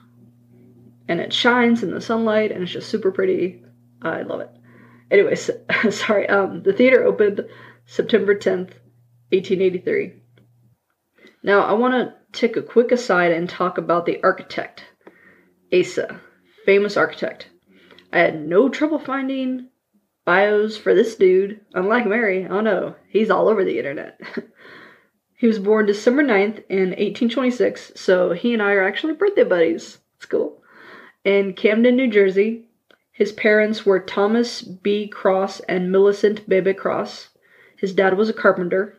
And 1.07 1.19
it 1.19 1.33
shines 1.33 1.83
in 1.83 1.91
the 1.91 2.01
sunlight, 2.01 2.51
and 2.51 2.63
it's 2.63 2.71
just 2.71 2.89
super 2.89 3.11
pretty. 3.11 3.63
I 4.01 4.21
love 4.23 4.41
it. 4.41 4.49
Anyways, 5.09 5.49
sorry. 5.89 6.27
Um, 6.27 6.63
the 6.63 6.73
theater 6.73 7.03
opened 7.03 7.47
September 7.85 8.35
10th, 8.35 8.73
1883. 9.31 10.13
Now, 11.43 11.61
I 11.61 11.73
want 11.73 11.93
to 11.93 12.13
take 12.37 12.57
a 12.57 12.61
quick 12.61 12.91
aside 12.91 13.31
and 13.31 13.49
talk 13.49 13.77
about 13.77 14.05
the 14.05 14.21
architect, 14.21 14.83
Asa, 15.73 16.19
famous 16.65 16.97
architect. 16.97 17.49
I 18.11 18.19
had 18.19 18.47
no 18.47 18.69
trouble 18.69 18.99
finding 18.99 19.67
bios 20.25 20.77
for 20.77 20.93
this 20.93 21.15
dude. 21.15 21.61
Unlike 21.73 22.07
Mary, 22.07 22.47
oh 22.49 22.61
no, 22.61 22.95
he's 23.09 23.29
all 23.29 23.47
over 23.47 23.63
the 23.63 23.77
internet. 23.77 24.19
he 25.35 25.47
was 25.47 25.59
born 25.59 25.85
December 25.85 26.23
9th 26.23 26.63
in 26.69 26.89
1826, 26.89 27.93
so 27.95 28.31
he 28.31 28.53
and 28.53 28.61
I 28.61 28.73
are 28.73 28.83
actually 28.83 29.13
birthday 29.13 29.43
buddies. 29.43 29.99
It's 30.17 30.25
cool. 30.25 30.61
In 31.23 31.53
Camden, 31.53 31.95
New 31.95 32.09
Jersey. 32.09 32.65
His 33.11 33.31
parents 33.31 33.85
were 33.85 33.99
Thomas 33.99 34.61
B. 34.61 35.07
Cross 35.07 35.61
and 35.61 35.91
Millicent 35.91 36.47
Beebe 36.47 36.73
Cross. 36.73 37.29
His 37.77 37.93
dad 37.93 38.17
was 38.17 38.29
a 38.29 38.33
carpenter. 38.33 38.97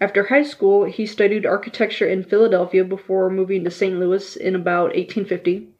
After 0.00 0.24
high 0.24 0.42
school, 0.42 0.84
he 0.84 1.06
studied 1.06 1.46
architecture 1.46 2.08
in 2.08 2.24
Philadelphia 2.24 2.84
before 2.84 3.30
moving 3.30 3.64
to 3.64 3.70
St. 3.70 3.98
Louis 3.98 4.36
in 4.36 4.54
about 4.54 4.94
1850. 4.94 5.73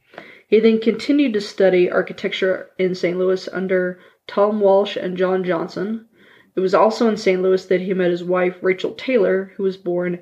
He 0.54 0.60
then 0.60 0.78
continued 0.78 1.32
to 1.32 1.40
study 1.40 1.90
architecture 1.90 2.70
in 2.78 2.94
St. 2.94 3.18
Louis 3.18 3.48
under 3.48 3.98
Tom 4.28 4.60
Walsh 4.60 4.94
and 4.94 5.16
John 5.16 5.42
Johnson. 5.42 6.06
It 6.54 6.60
was 6.60 6.72
also 6.72 7.08
in 7.08 7.16
St. 7.16 7.42
Louis 7.42 7.66
that 7.66 7.80
he 7.80 7.92
met 7.92 8.12
his 8.12 8.22
wife, 8.22 8.54
Rachel 8.62 8.92
Taylor, 8.92 9.52
who 9.56 9.64
was 9.64 9.76
born 9.76 10.12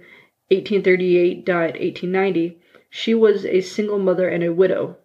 1838, 0.48 1.44
died 1.44 1.74
1890. 1.74 2.58
She 2.88 3.12
was 3.12 3.44
a 3.44 3.60
single 3.60 3.98
mother 3.98 4.26
and 4.26 4.42
a 4.42 4.54
widow. 4.54 4.96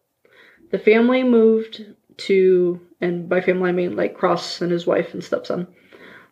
The 0.72 0.80
family 0.80 1.24
moved 1.24 1.84
to, 2.20 2.80
and 3.02 3.28
by 3.28 3.42
family 3.42 3.68
I 3.68 3.74
mean 3.74 3.98
like 3.98 4.16
Cross 4.16 4.62
and 4.62 4.72
his 4.72 4.88
wife 4.88 5.14
and 5.14 5.22
stepson, 5.22 5.68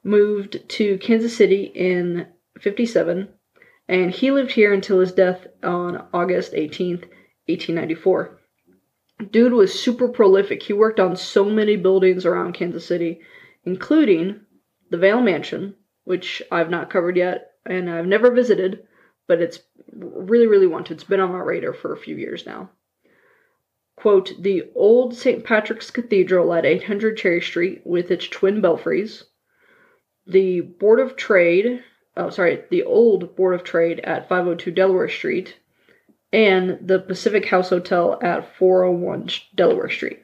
moved 0.06 0.70
to 0.70 0.98
Kansas 1.00 1.36
City 1.36 1.64
in 1.76 2.28
57, 2.62 3.28
and 3.90 4.12
he 4.12 4.32
lived 4.32 4.52
here 4.52 4.72
until 4.72 5.02
his 5.02 5.12
death 5.12 5.48
on 5.64 6.08
August 6.14 6.54
18th, 6.54 7.10
1894. 7.48 8.40
Dude 9.32 9.54
was 9.54 9.80
super 9.80 10.10
prolific. 10.10 10.64
He 10.64 10.74
worked 10.74 11.00
on 11.00 11.16
so 11.16 11.46
many 11.46 11.78
buildings 11.78 12.26
around 12.26 12.54
Kansas 12.54 12.86
City, 12.86 13.22
including 13.64 14.42
the 14.90 14.98
Vaile 14.98 15.22
Mansion, 15.22 15.76
which 16.04 16.42
I've 16.52 16.70
not 16.70 16.90
covered 16.90 17.18
yet 17.18 17.52
and 17.66 17.90
I've 17.90 18.06
never 18.06 18.32
visited, 18.32 18.86
but 19.28 19.42
it's 19.42 19.60
really, 19.94 20.48
really 20.48 20.68
wanted. 20.68 20.96
It's 20.96 21.04
been 21.04 21.20
on 21.20 21.32
my 21.32 21.40
radar 21.40 21.74
for 21.74 21.94
a 21.94 21.98
few 21.98 22.16
years 22.16 22.46
now. 22.46 22.70
Quote, 23.96 24.34
the 24.40 24.70
old 24.76 25.16
St. 25.16 25.44
Patrick's 25.44 25.90
Cathedral 25.90 26.54
at 26.54 26.66
800 26.66 27.18
Cherry 27.18 27.42
Street 27.42 27.82
with 27.86 28.12
its 28.12 28.28
twin 28.28 28.62
belfries, 28.62 29.24
the 30.28 30.62
Board 30.62 31.00
of 31.00 31.16
Trade, 31.16 31.84
oh, 32.18 32.30
sorry, 32.30 32.64
the 32.70 32.84
old 32.84 33.36
Board 33.36 33.56
of 33.56 33.64
Trade 33.64 34.00
at 34.02 34.28
502 34.28 34.72
Delaware 34.72 35.10
Street, 35.10 35.58
and 36.36 36.86
the 36.86 37.00
Pacific 37.00 37.46
House 37.46 37.70
Hotel 37.70 38.20
at 38.22 38.58
401 38.58 39.30
Delaware 39.56 39.90
Street. 39.90 40.22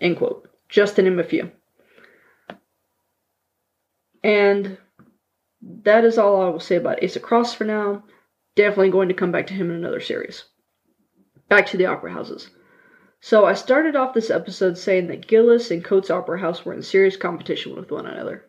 End 0.00 0.16
quote. 0.16 0.48
Just 0.68 0.96
to 0.96 1.02
name 1.02 1.20
a 1.20 1.22
few. 1.22 1.52
And 4.24 4.78
that 5.62 6.04
is 6.04 6.18
all 6.18 6.42
I 6.42 6.48
will 6.48 6.58
say 6.58 6.74
about 6.74 7.04
Asa 7.04 7.20
Cross 7.20 7.54
for 7.54 7.62
now. 7.62 8.02
Definitely 8.56 8.90
going 8.90 9.06
to 9.10 9.14
come 9.14 9.30
back 9.30 9.46
to 9.46 9.54
him 9.54 9.70
in 9.70 9.76
another 9.76 10.00
series. 10.00 10.42
Back 11.48 11.66
to 11.68 11.76
the 11.76 11.86
opera 11.86 12.12
houses. 12.12 12.50
So 13.20 13.44
I 13.44 13.54
started 13.54 13.94
off 13.94 14.14
this 14.14 14.30
episode 14.30 14.76
saying 14.76 15.06
that 15.06 15.28
Gillis 15.28 15.70
and 15.70 15.84
Coates 15.84 16.10
Opera 16.10 16.40
House 16.40 16.64
were 16.64 16.74
in 16.74 16.82
serious 16.82 17.16
competition 17.16 17.76
with 17.76 17.92
one 17.92 18.06
another. 18.06 18.44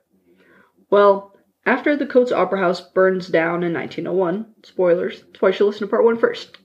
Well, 0.90 1.36
after 1.68 1.96
the 1.96 2.08
Coates 2.08 2.32
Opera 2.32 2.60
House 2.60 2.82
burns 2.82 3.28
down 3.28 3.62
in 3.62 3.74
1901, 3.74 4.56
spoilers, 4.64 5.22
that's 5.22 5.40
why 5.40 5.50
you 5.50 5.54
should 5.54 5.66
listen 5.68 5.82
to 5.82 5.88
part 5.88 6.04
one 6.04 6.18
first. 6.18 6.58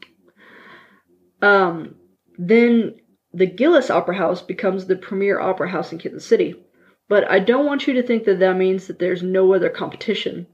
Um, 1.45 1.97
then 2.39 2.95
the 3.35 3.45
Gillis 3.47 3.91
Opera 3.91 4.17
House 4.17 4.41
becomes 4.41 4.87
the 4.87 4.97
premier 4.97 5.39
opera 5.39 5.69
house 5.69 5.93
in 5.93 5.99
Kansas 5.99 6.25
City. 6.25 6.55
But 7.07 7.31
I 7.31 7.39
don't 7.39 7.67
want 7.67 7.87
you 7.87 7.93
to 7.95 8.03
think 8.03 8.25
that 8.25 8.39
that 8.39 8.57
means 8.57 8.87
that 8.87 8.99
there's 8.99 9.23
no 9.23 9.53
other 9.53 9.69
competition. 9.69 10.47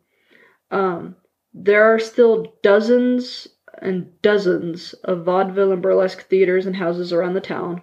Um, 0.72 1.14
there 1.54 1.84
are 1.84 2.00
still 2.00 2.54
dozens 2.64 3.46
and 3.80 4.20
dozens 4.20 4.94
of 5.04 5.24
vaudeville 5.24 5.70
and 5.70 5.80
burlesque 5.80 6.26
theaters 6.28 6.66
and 6.66 6.74
houses 6.74 7.12
around 7.12 7.34
the 7.34 7.40
town. 7.40 7.82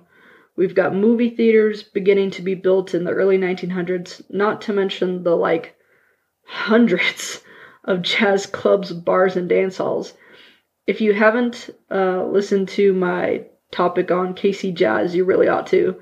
We've 0.58 0.76
got 0.76 0.94
movie 0.94 1.30
theaters 1.30 1.84
beginning 1.84 2.32
to 2.32 2.42
be 2.42 2.56
built 2.56 2.94
in 2.94 3.06
the 3.06 3.12
early 3.12 3.38
1900s, 3.38 4.22
not 4.30 4.62
to 4.64 4.74
mention 4.74 5.24
the 5.24 5.38
like 5.38 5.76
hundreds 6.44 7.42
of 7.86 8.02
jazz 8.02 8.46
clubs, 8.46 8.92
bars, 8.92 9.38
and 9.38 9.48
dance 9.48 9.78
halls. 9.78 10.14
If 10.88 11.02
you 11.02 11.14
haven't 11.14 11.70
uh, 11.92 12.24
listened 12.24 12.70
to 12.70 12.94
my 12.94 13.46
topic 13.72 14.10
on 14.10 14.34
KC 14.34 14.74
Jazz, 14.74 15.14
you 15.14 15.26
really 15.26 15.50
ought 15.50 15.68
to. 15.68 16.00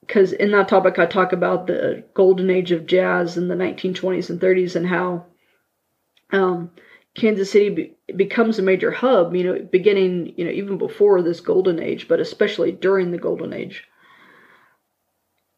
Because 0.00 0.32
in 0.32 0.52
that 0.52 0.68
topic, 0.68 0.98
I 0.98 1.06
talk 1.06 1.32
about 1.32 1.66
the 1.66 2.04
golden 2.14 2.48
age 2.48 2.70
of 2.70 2.86
jazz 2.86 3.36
in 3.36 3.48
the 3.48 3.56
1920s 3.56 4.30
and 4.30 4.40
30s 4.40 4.76
and 4.76 4.86
how 4.86 5.26
um, 6.30 6.70
Kansas 7.14 7.50
City 7.50 7.70
be- 7.70 7.96
becomes 8.14 8.58
a 8.58 8.62
major 8.62 8.92
hub, 8.92 9.34
you 9.34 9.42
know, 9.42 9.58
beginning, 9.72 10.34
you 10.36 10.44
know, 10.44 10.50
even 10.50 10.78
before 10.78 11.22
this 11.22 11.40
golden 11.40 11.80
age, 11.80 12.06
but 12.06 12.20
especially 12.20 12.70
during 12.70 13.10
the 13.10 13.18
golden 13.18 13.52
age. 13.52 13.84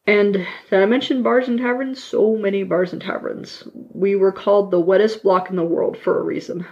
And 0.07 0.47
then 0.71 0.83
I 0.83 0.87
mentioned 0.87 1.25
bars 1.25 1.49
and 1.49 1.59
taverns, 1.59 2.03
so 2.03 2.37
many 2.37 2.63
bars 2.63 2.95
and 2.95 3.03
taverns. 3.03 3.69
We 3.75 4.17
were 4.17 4.33
called 4.33 4.71
the 4.71 4.81
wettest 4.81 5.23
block 5.23 5.51
in 5.51 5.57
the 5.57 5.65
world 5.65 5.99
for 5.99 6.19
a 6.19 6.25
reason. 6.25 6.65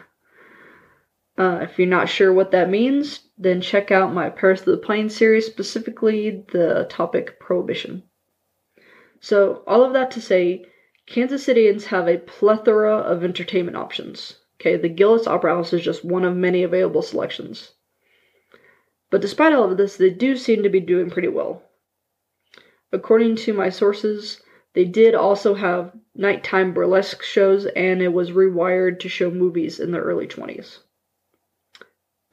Uh, 1.38 1.58
if 1.62 1.78
you're 1.78 1.86
not 1.86 2.08
sure 2.08 2.32
what 2.32 2.50
that 2.50 2.70
means, 2.70 3.28
then 3.36 3.60
check 3.60 3.90
out 3.90 4.14
my 4.14 4.30
Paris 4.30 4.62
to 4.62 4.70
the 4.70 4.78
Plains 4.78 5.14
series, 5.14 5.44
specifically 5.44 6.44
the 6.52 6.86
topic 6.88 7.38
prohibition. 7.38 8.02
So, 9.20 9.62
all 9.66 9.84
of 9.84 9.92
that 9.92 10.10
to 10.12 10.20
say, 10.20 10.64
Kansas 11.06 11.46
Cityans 11.46 11.84
have 11.84 12.08
a 12.08 12.18
plethora 12.18 12.96
of 12.96 13.22
entertainment 13.22 13.76
options. 13.76 14.40
Okay, 14.58 14.76
the 14.76 14.88
Gillis 14.88 15.26
Opera 15.26 15.54
House 15.54 15.72
is 15.72 15.82
just 15.82 16.04
one 16.04 16.24
of 16.24 16.34
many 16.34 16.62
available 16.62 17.02
selections. 17.02 17.74
But 19.10 19.20
despite 19.20 19.52
all 19.52 19.70
of 19.70 19.76
this, 19.76 19.96
they 19.96 20.10
do 20.10 20.36
seem 20.36 20.62
to 20.62 20.70
be 20.70 20.80
doing 20.80 21.10
pretty 21.10 21.28
well. 21.28 21.62
According 22.92 23.36
to 23.36 23.52
my 23.52 23.68
sources, 23.68 24.42
they 24.72 24.84
did 24.84 25.14
also 25.14 25.54
have 25.54 25.92
nighttime 26.14 26.72
burlesque 26.72 27.22
shows 27.22 27.66
and 27.66 28.00
it 28.00 28.12
was 28.12 28.30
rewired 28.30 29.00
to 29.00 29.08
show 29.08 29.30
movies 29.30 29.78
in 29.78 29.90
the 29.90 29.98
early 29.98 30.26
20s. 30.26 30.78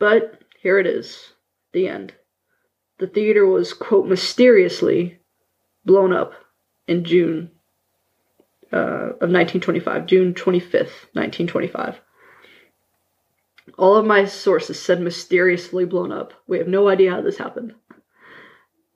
But 0.04 0.42
here 0.62 0.80
it 0.80 0.86
is, 0.86 1.32
the 1.72 1.88
end. 1.88 2.14
The 2.98 3.08
theater 3.08 3.46
was, 3.46 3.72
quote, 3.72 4.06
mysteriously 4.06 5.20
blown 5.86 6.12
up 6.12 6.34
in 6.90 7.06
June 7.06 7.52
uh, 8.74 9.16
of 9.22 9.32
1925, 9.32 10.06
June 10.06 10.34
25th, 10.34 11.08
1925. 11.14 12.02
All 13.78 13.96
of 13.96 14.06
my 14.06 14.26
sources 14.26 14.78
said 14.78 15.00
mysteriously 15.00 15.86
blown 15.86 16.12
up. 16.12 16.34
We 16.48 16.58
have 16.58 16.68
no 16.68 16.90
idea 16.90 17.12
how 17.12 17.22
this 17.22 17.38
happened. 17.38 17.74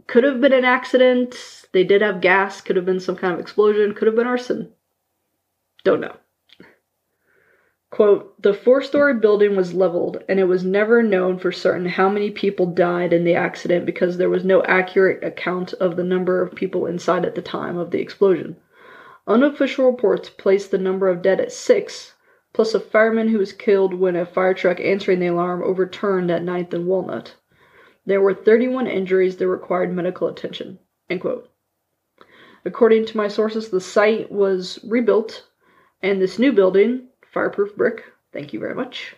Could 0.07 0.25
have 0.25 0.41
been 0.41 0.51
an 0.51 0.65
accident. 0.65 1.69
They 1.71 1.85
did 1.85 2.01
have 2.01 2.19
gas. 2.19 2.59
Could 2.59 2.75
have 2.75 2.85
been 2.85 2.99
some 2.99 3.15
kind 3.15 3.33
of 3.33 3.39
explosion. 3.39 3.93
Could 3.93 4.07
have 4.07 4.15
been 4.17 4.27
arson. 4.27 4.73
Don't 5.85 6.01
know. 6.01 6.17
Quote, 7.89 8.41
the 8.41 8.53
four 8.53 8.81
story 8.81 9.13
building 9.13 9.55
was 9.55 9.73
leveled, 9.73 10.21
and 10.27 10.39
it 10.39 10.43
was 10.43 10.65
never 10.65 11.01
known 11.01 11.39
for 11.39 11.53
certain 11.53 11.85
how 11.85 12.09
many 12.09 12.29
people 12.29 12.65
died 12.65 13.13
in 13.13 13.23
the 13.23 13.35
accident 13.35 13.85
because 13.85 14.17
there 14.17 14.29
was 14.29 14.43
no 14.43 14.61
accurate 14.63 15.23
account 15.23 15.73
of 15.73 15.95
the 15.95 16.03
number 16.03 16.41
of 16.41 16.53
people 16.53 16.85
inside 16.85 17.23
at 17.23 17.35
the 17.35 17.41
time 17.41 17.77
of 17.77 17.91
the 17.91 18.01
explosion. 18.01 18.57
Unofficial 19.25 19.89
reports 19.89 20.29
placed 20.29 20.69
the 20.69 20.77
number 20.77 21.07
of 21.07 21.21
dead 21.21 21.39
at 21.39 21.51
six, 21.51 22.15
plus 22.51 22.73
a 22.73 22.79
fireman 22.79 23.29
who 23.29 23.37
was 23.37 23.53
killed 23.53 23.93
when 23.93 24.17
a 24.17 24.25
fire 24.25 24.53
truck 24.53 24.81
answering 24.81 25.19
the 25.19 25.27
alarm 25.27 25.63
overturned 25.63 26.29
at 26.29 26.43
9th 26.43 26.73
and 26.73 26.87
Walnut. 26.87 27.35
There 28.05 28.21
were 28.21 28.33
31 28.33 28.87
injuries 28.87 29.37
that 29.37 29.47
required 29.47 29.93
medical 29.93 30.27
attention. 30.27 30.79
End 31.09 31.21
quote. 31.21 31.49
According 32.65 33.05
to 33.05 33.17
my 33.17 33.29
sources, 33.29 33.69
the 33.69 33.79
site 33.79 34.29
was 34.29 34.77
rebuilt, 34.83 35.47
and 36.01 36.21
this 36.21 36.37
new 36.37 36.51
building, 36.51 37.06
fireproof 37.33 37.75
brick, 37.75 38.03
thank 38.33 38.53
you 38.53 38.59
very 38.59 38.75
much, 38.75 39.15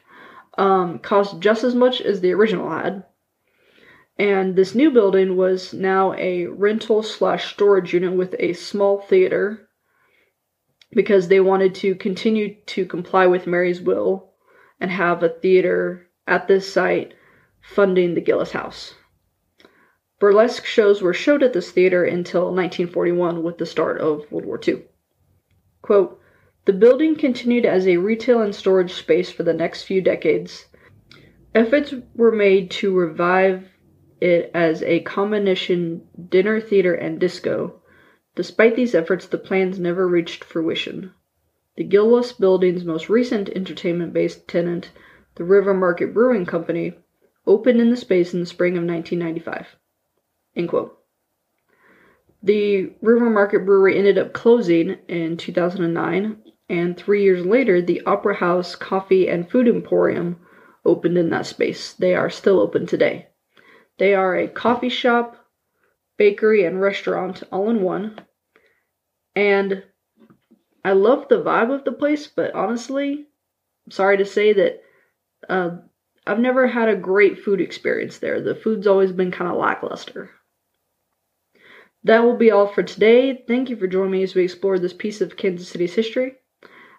um, 0.57 0.99
cost 0.99 1.39
just 1.39 1.63
as 1.63 1.75
much 1.75 2.01
as 2.01 2.21
the 2.21 2.33
original 2.33 2.69
had. 2.69 3.03
And 4.17 4.55
this 4.55 4.75
new 4.75 4.91
building 4.91 5.37
was 5.37 5.73
now 5.73 6.13
a 6.13 6.47
rental 6.47 7.03
slash 7.03 7.53
storage 7.53 7.93
unit 7.93 8.13
with 8.13 8.35
a 8.37 8.53
small 8.53 8.99
theater 8.99 9.69
because 10.91 11.27
they 11.27 11.39
wanted 11.39 11.75
to 11.75 11.95
continue 11.95 12.55
to 12.65 12.85
comply 12.85 13.27
with 13.27 13.47
Mary's 13.47 13.79
will 13.79 14.33
and 14.79 14.91
have 14.91 15.23
a 15.23 15.29
theater 15.29 16.07
at 16.27 16.47
this 16.47 16.71
site 16.71 17.13
funding 17.61 18.13
the 18.13 18.21
Gillis 18.21 18.51
House. 18.51 18.95
Burlesque 20.19 20.65
shows 20.65 21.01
were 21.01 21.13
showed 21.13 21.43
at 21.43 21.53
this 21.53 21.72
theater 21.72 22.03
until 22.03 22.45
1941 22.53 23.41
with 23.41 23.57
the 23.57 23.65
start 23.65 24.01
of 24.01 24.29
World 24.31 24.45
War 24.45 24.59
II. 24.65 24.83
Quote, 25.81 26.19
the 26.70 26.74
building 26.74 27.16
continued 27.16 27.66
as 27.66 27.88
a 27.88 27.98
retail 27.98 28.44
and 28.44 28.53
storage 28.53 28.94
space 28.94 29.32
for 29.32 29.42
the 29.42 29.55
next 29.55 29.82
few 29.86 30.03
decades. 30.03 30.68
Efforts 31.55 31.96
were 32.14 32.32
made 32.32 32.70
to 32.70 32.96
revive 32.96 33.68
it 34.22 34.51
as 34.53 34.84
a 34.84 35.00
combination 35.00 36.08
dinner 36.29 36.62
theater 36.62 36.94
and 36.94 37.20
disco. 37.20 37.82
Despite 38.36 38.75
these 38.75 38.94
efforts, 38.94 39.25
the 39.25 39.40
plans 39.40 39.79
never 39.79 40.08
reached 40.08 40.44
fruition. 40.44 41.12
The 41.75 41.86
Gillis 41.86 42.34
building's 42.34 42.86
most 42.86 43.10
recent 43.10 43.50
entertainment 43.50 44.14
based 44.14 44.48
tenant, 44.48 44.92
the 45.38 45.46
River 45.46 45.74
Market 45.74 46.14
Brewing 46.14 46.46
Company, 46.46 46.94
opened 47.48 47.82
in 47.82 47.90
the 47.90 47.98
space 47.98 48.32
in 48.32 48.42
the 48.42 48.46
spring 48.46 48.77
of 48.77 48.84
1995. 48.84 49.75
End 50.55 50.70
quote. 50.70 51.00
The 52.44 52.94
River 53.01 53.32
Market 53.32 53.66
Brewery 53.66 53.98
ended 53.98 54.20
up 54.20 54.34
closing 54.34 55.00
in 55.08 55.36
2009, 55.36 56.44
and 56.70 56.96
three 56.96 57.24
years 57.24 57.46
later, 57.46 57.82
the 57.82 58.01
Opera 58.05 58.36
House 58.36 58.75
Coffee 58.75 59.27
and 59.27 59.50
Food 59.50 59.68
Emporium 59.68 60.40
opened 60.86 61.18
in 61.18 61.32
that 61.32 61.48
space. 61.48 61.94
They 61.94 62.14
are 62.14 62.29
still 62.29 62.60
open 62.60 62.86
today. 62.86 63.27
They 63.98 64.14
are 64.14 64.36
a 64.36 64.48
coffee 64.48 64.90
shop, 64.90 65.36
bakery, 66.18 66.64
and 66.64 66.79
restaurant 66.79 67.42
all 67.51 67.70
in 67.70 67.82
one. 67.82 68.22
And 69.36 69.84
I 70.86 70.92
love 70.92 71.27
the 71.27 71.42
vibe 71.42 71.74
of 71.74 71.86
the 71.86 71.92
place, 71.92 72.27
but 72.27 72.53
honestly, 72.53 73.25
I'm 73.86 73.92
sorry 73.92 74.18
to 74.18 74.25
say 74.25 74.53
that 74.53 74.82
uh, 75.50 75.70
I've 76.27 76.40
never 76.40 76.68
had 76.68 76.88
a 76.88 76.96
great 76.96 77.40
food 77.44 77.62
experience 77.62 78.20
there. 78.20 78.42
The 78.42 78.55
food's 78.55 78.88
always 78.88 79.12
been 79.12 79.32
kind 79.32 79.50
of 79.50 79.58
lackluster. 79.58 80.29
That 82.03 82.24
will 82.24 82.38
be 82.38 82.51
all 82.51 82.68
for 82.68 82.84
today. 82.84 83.44
Thank 83.48 83.70
you 83.70 83.75
for 83.75 83.88
joining 83.88 84.12
me 84.12 84.24
as 84.24 84.36
we 84.36 84.44
explore 84.44 84.77
this 84.77 84.94
piece 84.94 85.20
of 85.20 85.36
Kansas 85.36 85.68
City's 85.68 85.96
history. 85.96 86.36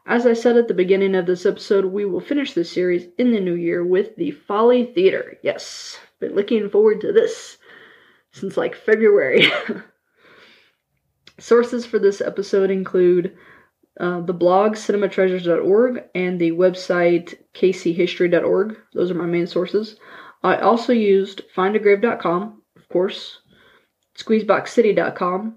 As 0.07 0.27
I 0.27 0.33
said 0.33 0.57
at 0.57 0.69
the 0.69 0.75
beginning 0.75 1.15
of 1.15 1.27
this 1.27 1.47
episode, 1.47 1.85
we 1.85 2.05
will 2.05 2.21
finish 2.21 2.53
this 2.53 2.73
series 2.73 3.07
in 3.19 3.33
the 3.33 3.41
new 3.41 3.55
year 3.55 3.85
with 3.85 4.17
the 4.17 4.31
Folly 4.31 4.87
Theater. 4.87 5.39
Yes, 5.43 5.99
been 6.19 6.35
looking 6.35 6.69
forward 6.71 7.01
to 7.03 7.13
this 7.13 7.59
since 8.33 8.57
like 8.57 8.75
February. 8.75 9.45
Sources 11.39 11.87
for 11.87 11.99
this 11.99 12.21
episode 12.21 12.71
include 12.71 13.37
uh, 13.99 14.21
the 14.21 14.33
blog 14.33 14.73
cinematreasures.org 14.73 16.05
and 16.15 16.41
the 16.41 16.53
website 16.53 17.39
kchistory.org. 17.55 18.77
Those 18.95 19.11
are 19.11 19.15
my 19.15 19.27
main 19.27 19.47
sources. 19.47 19.97
I 20.43 20.57
also 20.57 20.93
used 20.93 21.43
findagrave.com, 21.55 22.63
of 22.77 22.89
course, 22.89 23.41
squeezeboxcity.com. 24.19 25.57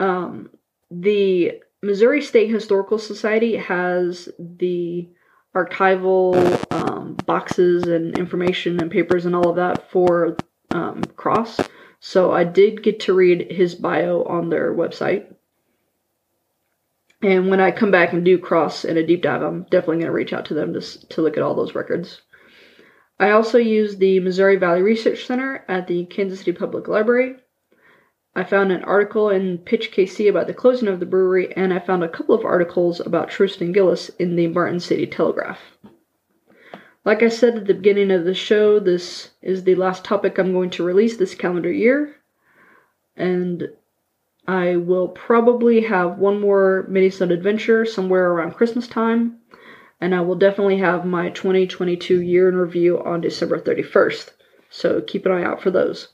Um, 0.00 0.50
the 0.90 1.60
Missouri 1.82 2.20
State 2.20 2.50
Historical 2.50 2.98
Society 2.98 3.56
has 3.56 4.28
the 4.38 5.08
archival 5.54 6.36
um, 6.72 7.14
boxes 7.24 7.84
and 7.84 8.18
information 8.18 8.80
and 8.80 8.90
papers 8.90 9.26
and 9.26 9.34
all 9.34 9.50
of 9.50 9.56
that 9.56 9.90
for 9.90 10.36
um, 10.70 11.02
Cross. 11.16 11.60
So 12.00 12.32
I 12.32 12.44
did 12.44 12.82
get 12.82 13.00
to 13.00 13.14
read 13.14 13.50
his 13.50 13.74
bio 13.74 14.22
on 14.24 14.50
their 14.50 14.74
website. 14.74 15.34
And 17.22 17.48
when 17.48 17.60
I 17.60 17.72
come 17.72 17.90
back 17.90 18.12
and 18.12 18.24
do 18.24 18.38
Cross 18.38 18.84
in 18.84 18.96
a 18.96 19.06
deep 19.06 19.22
dive, 19.22 19.42
I'm 19.42 19.64
definitely 19.64 19.96
going 19.96 20.06
to 20.06 20.12
reach 20.12 20.32
out 20.32 20.44
to 20.46 20.54
them 20.54 20.72
to, 20.74 21.08
to 21.08 21.22
look 21.22 21.36
at 21.36 21.42
all 21.42 21.54
those 21.54 21.74
records. 21.74 22.20
I 23.18 23.30
also 23.30 23.58
used 23.58 23.98
the 23.98 24.20
Missouri 24.20 24.56
Valley 24.56 24.82
Research 24.82 25.26
Center 25.26 25.64
at 25.68 25.88
the 25.88 26.04
Kansas 26.06 26.38
City 26.38 26.52
Public 26.52 26.86
Library. 26.86 27.36
I 28.38 28.44
found 28.44 28.70
an 28.70 28.84
article 28.84 29.30
in 29.30 29.58
Pitch 29.58 29.90
KC 29.90 30.30
about 30.30 30.46
the 30.46 30.54
closing 30.54 30.86
of 30.86 31.00
the 31.00 31.06
brewery, 31.06 31.52
and 31.56 31.74
I 31.74 31.80
found 31.80 32.04
a 32.04 32.08
couple 32.08 32.36
of 32.36 32.44
articles 32.44 33.00
about 33.00 33.30
Tristan 33.30 33.72
Gillis 33.72 34.10
in 34.10 34.36
the 34.36 34.46
Martin 34.46 34.78
City 34.78 35.08
Telegraph. 35.08 35.58
Like 37.04 37.24
I 37.24 37.30
said 37.30 37.56
at 37.56 37.66
the 37.66 37.74
beginning 37.74 38.12
of 38.12 38.24
the 38.24 38.34
show, 38.34 38.78
this 38.78 39.30
is 39.42 39.64
the 39.64 39.74
last 39.74 40.04
topic 40.04 40.38
I'm 40.38 40.52
going 40.52 40.70
to 40.70 40.84
release 40.84 41.16
this 41.16 41.34
calendar 41.34 41.72
year, 41.72 42.14
and 43.16 43.70
I 44.46 44.76
will 44.76 45.08
probably 45.08 45.80
have 45.80 46.18
one 46.18 46.40
more 46.40 46.86
minisode 46.88 47.32
adventure 47.32 47.84
somewhere 47.84 48.30
around 48.30 48.54
Christmas 48.54 48.86
time, 48.86 49.38
and 50.00 50.14
I 50.14 50.20
will 50.20 50.36
definitely 50.36 50.78
have 50.78 51.04
my 51.04 51.30
2022 51.30 52.22
year 52.22 52.48
in 52.48 52.54
review 52.54 53.02
on 53.02 53.20
December 53.20 53.58
31st, 53.58 54.30
so 54.70 55.00
keep 55.00 55.26
an 55.26 55.32
eye 55.32 55.42
out 55.42 55.60
for 55.60 55.72
those. 55.72 56.06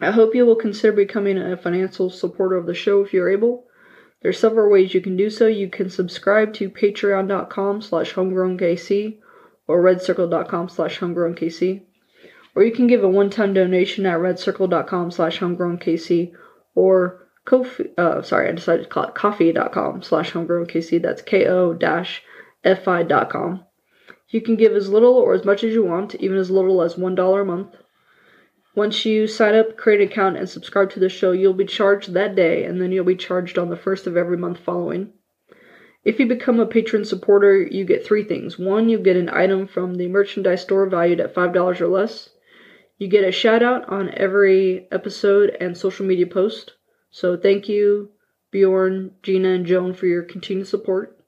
I 0.00 0.12
hope 0.12 0.34
you 0.34 0.46
will 0.46 0.56
consider 0.56 0.92
becoming 0.92 1.38
a 1.38 1.56
financial 1.56 2.10
supporter 2.10 2.56
of 2.56 2.66
the 2.66 2.74
show 2.74 3.02
if 3.02 3.12
you're 3.12 3.30
able. 3.30 3.64
There 4.22 4.30
are 4.30 4.32
several 4.32 4.70
ways 4.70 4.94
you 4.94 5.00
can 5.00 5.16
do 5.16 5.30
so. 5.30 5.46
You 5.46 5.68
can 5.68 5.90
subscribe 5.90 6.52
to 6.54 6.70
patreon.com 6.70 7.82
slash 7.82 8.14
homegrownkc 8.14 9.18
or 9.66 9.82
redcircle.com 9.82 10.68
slash 10.68 10.98
homegrownkc. 10.98 11.82
Or 12.54 12.64
you 12.64 12.72
can 12.72 12.86
give 12.86 13.04
a 13.04 13.08
one-time 13.08 13.54
donation 13.54 14.06
at 14.06 14.18
redcircle.com 14.18 15.10
slash 15.10 15.38
homegrownkc 15.38 16.32
or 16.74 17.28
Kofi, 17.46 17.88
uh, 17.96 18.20
sorry, 18.22 18.48
I 18.48 18.52
decided 18.52 18.82
to 18.82 18.88
call 18.88 19.04
it 19.04 19.14
coffee.com 19.14 20.02
slash 20.02 20.32
homegrownkc. 20.32 21.00
That's 21.00 21.22
K-O 21.22 21.72
dash 21.72 22.22
fi.com. 22.62 23.64
You 24.28 24.40
can 24.42 24.56
give 24.56 24.72
as 24.72 24.90
little 24.90 25.14
or 25.14 25.32
as 25.32 25.44
much 25.44 25.64
as 25.64 25.72
you 25.72 25.82
want, 25.82 26.14
even 26.16 26.36
as 26.36 26.50
little 26.50 26.82
as 26.82 26.96
$1 26.96 27.40
a 27.40 27.44
month. 27.44 27.74
Once 28.78 29.04
you 29.04 29.26
sign 29.26 29.56
up, 29.56 29.76
create 29.76 30.00
an 30.00 30.06
account, 30.06 30.36
and 30.36 30.48
subscribe 30.48 30.88
to 30.88 31.00
the 31.00 31.08
show, 31.08 31.32
you'll 31.32 31.52
be 31.52 31.64
charged 31.64 32.12
that 32.12 32.36
day, 32.36 32.62
and 32.62 32.80
then 32.80 32.92
you'll 32.92 33.04
be 33.04 33.16
charged 33.16 33.58
on 33.58 33.70
the 33.70 33.76
first 33.76 34.06
of 34.06 34.16
every 34.16 34.36
month 34.36 34.56
following. 34.56 35.12
If 36.04 36.20
you 36.20 36.26
become 36.28 36.60
a 36.60 36.64
patron 36.64 37.04
supporter, 37.04 37.60
you 37.60 37.84
get 37.84 38.06
three 38.06 38.22
things. 38.22 38.56
One, 38.56 38.88
you 38.88 39.00
get 39.00 39.16
an 39.16 39.30
item 39.30 39.66
from 39.66 39.96
the 39.96 40.06
merchandise 40.06 40.62
store 40.62 40.88
valued 40.88 41.18
at 41.18 41.34
$5 41.34 41.80
or 41.80 41.88
less. 41.88 42.30
You 42.98 43.08
get 43.08 43.24
a 43.24 43.32
shout 43.32 43.64
out 43.64 43.88
on 43.88 44.14
every 44.14 44.86
episode 44.92 45.56
and 45.60 45.76
social 45.76 46.06
media 46.06 46.28
post. 46.28 46.74
So 47.10 47.36
thank 47.36 47.68
you, 47.68 48.10
Bjorn, 48.52 49.10
Gina, 49.24 49.48
and 49.48 49.66
Joan 49.66 49.92
for 49.92 50.06
your 50.06 50.22
continued 50.22 50.68
support. 50.68 51.18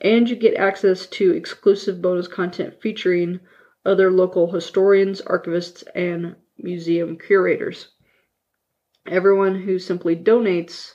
And 0.00 0.26
you 0.26 0.36
get 0.36 0.54
access 0.54 1.04
to 1.08 1.32
exclusive 1.32 2.00
bonus 2.00 2.28
content 2.28 2.80
featuring 2.80 3.40
other 3.84 4.10
local 4.10 4.52
historians, 4.52 5.20
archivists, 5.20 5.84
and 5.94 6.36
museum 6.62 7.18
curators. 7.18 7.88
Everyone 9.06 9.62
who 9.62 9.78
simply 9.78 10.14
donates 10.16 10.94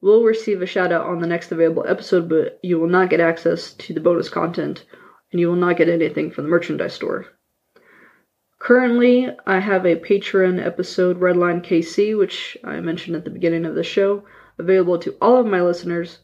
will 0.00 0.22
receive 0.22 0.62
a 0.62 0.66
shout 0.66 0.92
out 0.92 1.06
on 1.06 1.20
the 1.20 1.26
next 1.26 1.50
available 1.50 1.84
episode, 1.88 2.28
but 2.28 2.58
you 2.62 2.78
will 2.78 2.88
not 2.88 3.10
get 3.10 3.20
access 3.20 3.74
to 3.74 3.92
the 3.92 4.00
bonus 4.00 4.28
content 4.28 4.84
and 5.32 5.40
you 5.40 5.48
will 5.48 5.56
not 5.56 5.76
get 5.76 5.88
anything 5.88 6.30
from 6.30 6.44
the 6.44 6.50
merchandise 6.50 6.94
store. 6.94 7.26
Currently, 8.60 9.30
I 9.46 9.60
have 9.60 9.86
a 9.86 9.96
Patreon 9.96 10.64
episode, 10.64 11.20
Redline 11.20 11.64
KC, 11.64 12.16
which 12.18 12.56
I 12.64 12.80
mentioned 12.80 13.16
at 13.16 13.24
the 13.24 13.30
beginning 13.30 13.64
of 13.64 13.74
the 13.74 13.84
show, 13.84 14.24
available 14.58 14.98
to 14.98 15.16
all 15.20 15.36
of 15.36 15.46
my 15.46 15.62
listeners. 15.62 16.18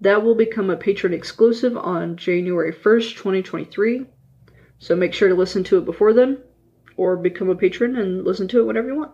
That 0.00 0.24
will 0.24 0.34
become 0.34 0.70
a 0.70 0.76
patron 0.76 1.12
exclusive 1.12 1.76
on 1.76 2.16
January 2.16 2.72
1st, 2.72 3.16
2023. 3.16 4.06
So 4.78 4.96
make 4.96 5.12
sure 5.12 5.28
to 5.28 5.34
listen 5.34 5.64
to 5.64 5.78
it 5.78 5.84
before 5.84 6.12
then, 6.12 6.42
or 6.98 7.16
become 7.16 7.48
a 7.48 7.54
patron 7.54 7.96
and 7.96 8.24
listen 8.24 8.48
to 8.48 8.60
it 8.60 8.66
whenever 8.66 8.88
you 8.88 8.96
want. 8.96 9.12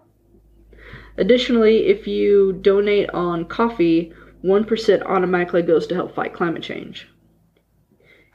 Additionally, 1.16 1.87
if 1.87 2.09
you 2.09 2.53
donate 2.53 3.09
on 3.11 3.44
coffee, 3.44 4.12
1% 4.42 5.03
automatically 5.03 5.62
goes 5.62 5.87
to 5.87 5.94
help 5.94 6.14
fight 6.14 6.33
climate 6.33 6.62
change. 6.62 7.09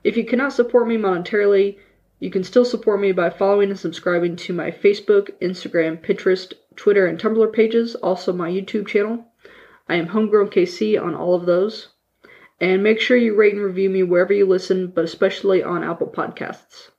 If 0.03 0.15
you 0.15 0.23
cannot 0.23 0.53
support 0.53 0.87
me 0.87 0.95
monetarily, 0.95 1.77
you 2.19 2.29
can 2.29 2.43
still 2.43 2.63
support 2.63 3.01
me 3.01 3.11
by 3.11 3.29
following 3.29 3.69
and 3.69 3.79
subscribing 3.79 4.35
to 4.37 4.53
my 4.53 4.71
Facebook, 4.71 5.31
Instagram, 5.41 6.01
Pinterest, 6.01 6.53
Twitter, 6.75 7.05
and 7.05 7.19
Tumblr 7.19 7.51
pages, 7.51 7.95
also 7.95 8.31
my 8.31 8.49
YouTube 8.49 8.87
channel. 8.87 9.25
I 9.89 9.95
am 9.95 10.07
Homegrown 10.07 10.49
KC 10.49 11.01
on 11.01 11.15
all 11.15 11.33
of 11.33 11.45
those. 11.45 11.89
And 12.61 12.83
make 12.83 12.99
sure 12.99 13.17
you 13.17 13.35
rate 13.35 13.53
and 13.53 13.63
review 13.63 13.89
me 13.89 14.03
wherever 14.03 14.33
you 14.33 14.45
listen, 14.45 14.87
but 14.87 15.05
especially 15.05 15.63
on 15.63 15.83
Apple 15.83 16.07
Podcasts. 16.07 16.91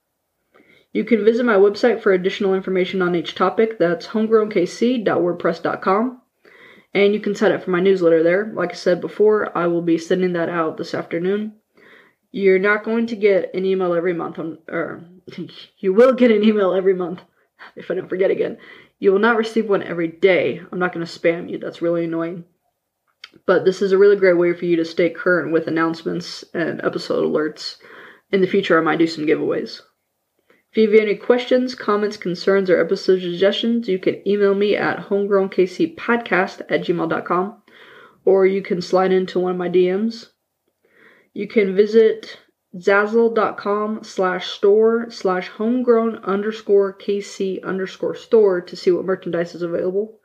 You 0.93 1.05
can 1.05 1.25
visit 1.25 1.47
my 1.47 1.55
website 1.55 2.03
for 2.03 2.13
additional 2.13 2.55
information 2.55 3.01
on 3.01 3.15
each 3.15 3.37
topic. 3.37 3.79
That's 3.79 4.09
homegrownkc.wordpress.com. 4.09 6.21
And 6.93 7.15
you 7.15 7.21
can 7.21 7.37
sign 7.37 7.53
up 7.53 7.63
for 7.63 7.71
my 7.71 7.79
newsletter 7.79 8.25
there. 8.25 8.53
Like 8.53 8.73
I 8.73 8.75
said 8.75 9.01
before, 9.01 9.57
I 9.57 9.69
will 9.69 9.83
be 9.83 9.99
sending 9.99 10.33
that 10.33 10.49
out 10.49 10.77
this 10.77 10.93
afternoon. 10.93 11.53
You're 12.33 12.59
not 12.59 12.83
going 12.83 13.07
to 13.09 13.17
get 13.17 13.55
an 13.55 13.65
email 13.65 13.95
every 13.95 14.15
month, 14.15 14.41
on, 14.41 14.59
or 14.69 15.05
you 15.79 15.93
will 15.93 16.15
get 16.15 16.33
an 16.33 16.43
email 16.43 16.75
every 16.75 16.95
month 16.95 17.21
if 17.77 17.89
I 17.91 17.95
don't 17.95 18.09
forget 18.09 18.33
again. 18.33 18.59
You 18.99 19.13
will 19.13 19.21
not 19.21 19.37
receive 19.37 19.69
one 19.69 19.85
every 19.85 20.09
day. 20.09 20.61
I'm 20.73 20.81
not 20.81 20.93
going 20.93 21.07
to 21.07 21.19
spam 21.19 21.49
you, 21.51 21.59
that's 21.59 21.83
really 21.83 22.05
annoying. 22.05 22.45
But 23.47 23.65
this 23.65 23.81
is 23.81 23.93
a 23.93 23.99
really 23.99 24.17
great 24.17 24.37
way 24.37 24.55
for 24.55 24.65
you 24.65 24.75
to 24.77 24.85
stay 24.85 25.11
current 25.11 25.53
with 25.53 25.69
announcements 25.69 26.43
and 26.53 26.81
episode 26.83 27.25
alerts. 27.25 27.77
In 28.33 28.41
the 28.41 28.49
future, 28.49 28.77
I 28.79 28.83
might 28.83 28.99
do 28.99 29.07
some 29.07 29.25
giveaways. 29.25 29.83
If 30.73 30.77
you 30.77 30.91
have 30.91 31.01
any 31.01 31.17
questions, 31.17 31.75
comments, 31.75 32.17
concerns, 32.17 32.71
or 32.71 32.81
episode 32.81 33.23
suggestions, 33.23 33.89
you 33.89 33.99
can 33.99 34.27
email 34.27 34.55
me 34.55 34.77
at 34.77 35.09
homegrownkcpodcast 35.09 36.61
at 36.69 36.83
gmail.com 36.83 37.63
or 38.25 38.47
you 38.47 38.63
can 38.63 38.81
slide 38.81 39.11
into 39.11 39.41
one 39.41 39.53
of 39.53 39.59
my 39.59 39.69
DMs. 39.69 40.29
You 41.33 41.49
can 41.49 41.75
visit 41.75 42.39
zazzle.com 42.77 44.05
slash 44.05 44.47
store 44.49 45.11
slash 45.11 45.49
homegrown 45.49 46.17
underscore 46.19 46.97
kc 46.97 47.61
underscore 47.65 48.15
store 48.15 48.61
to 48.61 48.77
see 48.77 48.93
what 48.93 49.05
merchandise 49.05 49.57
is 49.57 49.63
available. 49.63 50.21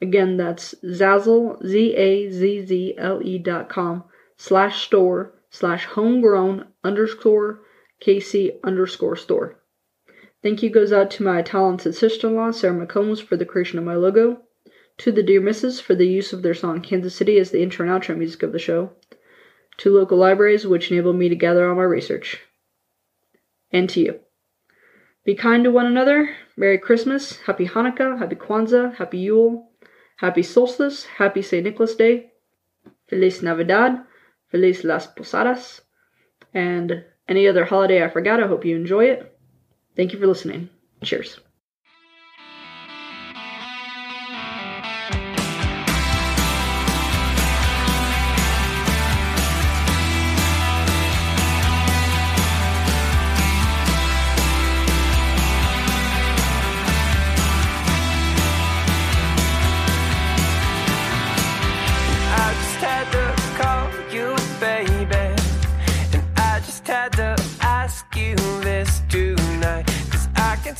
Again, 0.00 0.36
that's 0.36 0.76
zazzle, 0.84 1.60
Z-A-Z-Z-L-E 1.66 3.38
dot 3.38 3.68
com 3.68 4.04
slash 4.36 4.84
store 4.84 5.34
slash 5.50 5.86
homegrown 5.86 6.68
underscore 6.84 7.62
kc 8.00 8.62
underscore 8.62 9.16
store. 9.16 9.58
Thank 10.42 10.62
you 10.62 10.70
goes 10.70 10.92
out 10.92 11.10
to 11.12 11.24
my 11.24 11.42
talented 11.42 11.96
sister-in-law, 11.96 12.52
Sarah 12.52 12.86
McCombs, 12.86 13.20
for 13.20 13.36
the 13.36 13.44
creation 13.44 13.78
of 13.78 13.84
my 13.84 13.96
logo, 13.96 14.42
to 14.98 15.10
the 15.10 15.22
Dear 15.22 15.40
Misses 15.40 15.80
for 15.80 15.96
the 15.96 16.06
use 16.06 16.32
of 16.32 16.42
their 16.42 16.54
song 16.54 16.80
Kansas 16.80 17.14
City 17.14 17.38
as 17.38 17.50
the 17.50 17.62
intro 17.62 17.84
and 17.84 18.02
outro 18.02 18.16
music 18.16 18.44
of 18.44 18.52
the 18.52 18.58
show, 18.58 18.92
to 19.78 19.90
local 19.90 20.18
libraries 20.18 20.66
which 20.66 20.92
enabled 20.92 21.16
me 21.16 21.28
to 21.28 21.34
gather 21.34 21.68
all 21.68 21.74
my 21.74 21.82
research, 21.82 22.40
and 23.72 23.90
to 23.90 24.00
you. 24.00 24.20
Be 25.24 25.34
kind 25.34 25.64
to 25.64 25.70
one 25.70 25.86
another. 25.86 26.34
Merry 26.56 26.78
Christmas, 26.78 27.38
Happy 27.46 27.66
Hanukkah, 27.66 28.18
Happy 28.18 28.36
Kwanzaa, 28.36 28.94
Happy 28.94 29.18
Yule, 29.18 29.68
Happy 30.16 30.42
Solstice, 30.42 31.04
Happy 31.04 31.42
St. 31.42 31.64
Nicholas 31.64 31.94
Day, 31.96 32.30
Feliz 33.08 33.42
Navidad, 33.42 34.04
Feliz 34.50 34.84
Las 34.84 35.06
Posadas, 35.06 35.80
and 36.54 37.04
any 37.28 37.46
other 37.46 37.64
holiday 37.64 38.04
I 38.04 38.08
forgot. 38.08 38.42
I 38.42 38.46
hope 38.46 38.64
you 38.64 38.74
enjoy 38.76 39.06
it. 39.06 39.27
Thank 39.98 40.14
you 40.14 40.18
for 40.18 40.26
listening. 40.26 40.70
Cheers. 41.02 41.40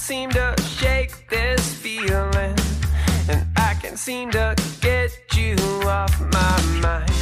seem 0.09 0.31
to 0.31 0.55
shake 0.63 1.13
this 1.29 1.75
feeling, 1.75 2.57
and 3.29 3.47
I 3.59 3.75
can't 3.79 3.99
seem 3.99 4.31
to 4.31 4.57
get 4.81 5.11
you 5.37 5.55
off 5.85 6.19
my 6.33 6.63
mind. 6.81 7.13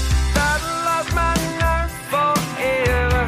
My 1.13 1.35
nerve 1.63 1.93
forever, 2.13 3.25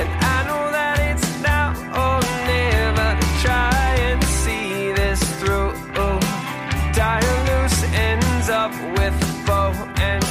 and 0.00 0.10
I 0.34 0.38
know 0.48 0.64
that 0.72 0.98
it's 1.10 1.28
now 1.42 1.68
or 2.02 2.20
never 2.48 3.08
to 3.20 3.28
try 3.44 3.94
and 4.08 4.24
see 4.24 4.92
this 4.92 5.20
through. 5.38 5.72
Loose 7.48 7.82
ends 7.92 8.48
up 8.48 8.72
with 8.98 9.46
bow 9.46 9.72
and 9.96 10.21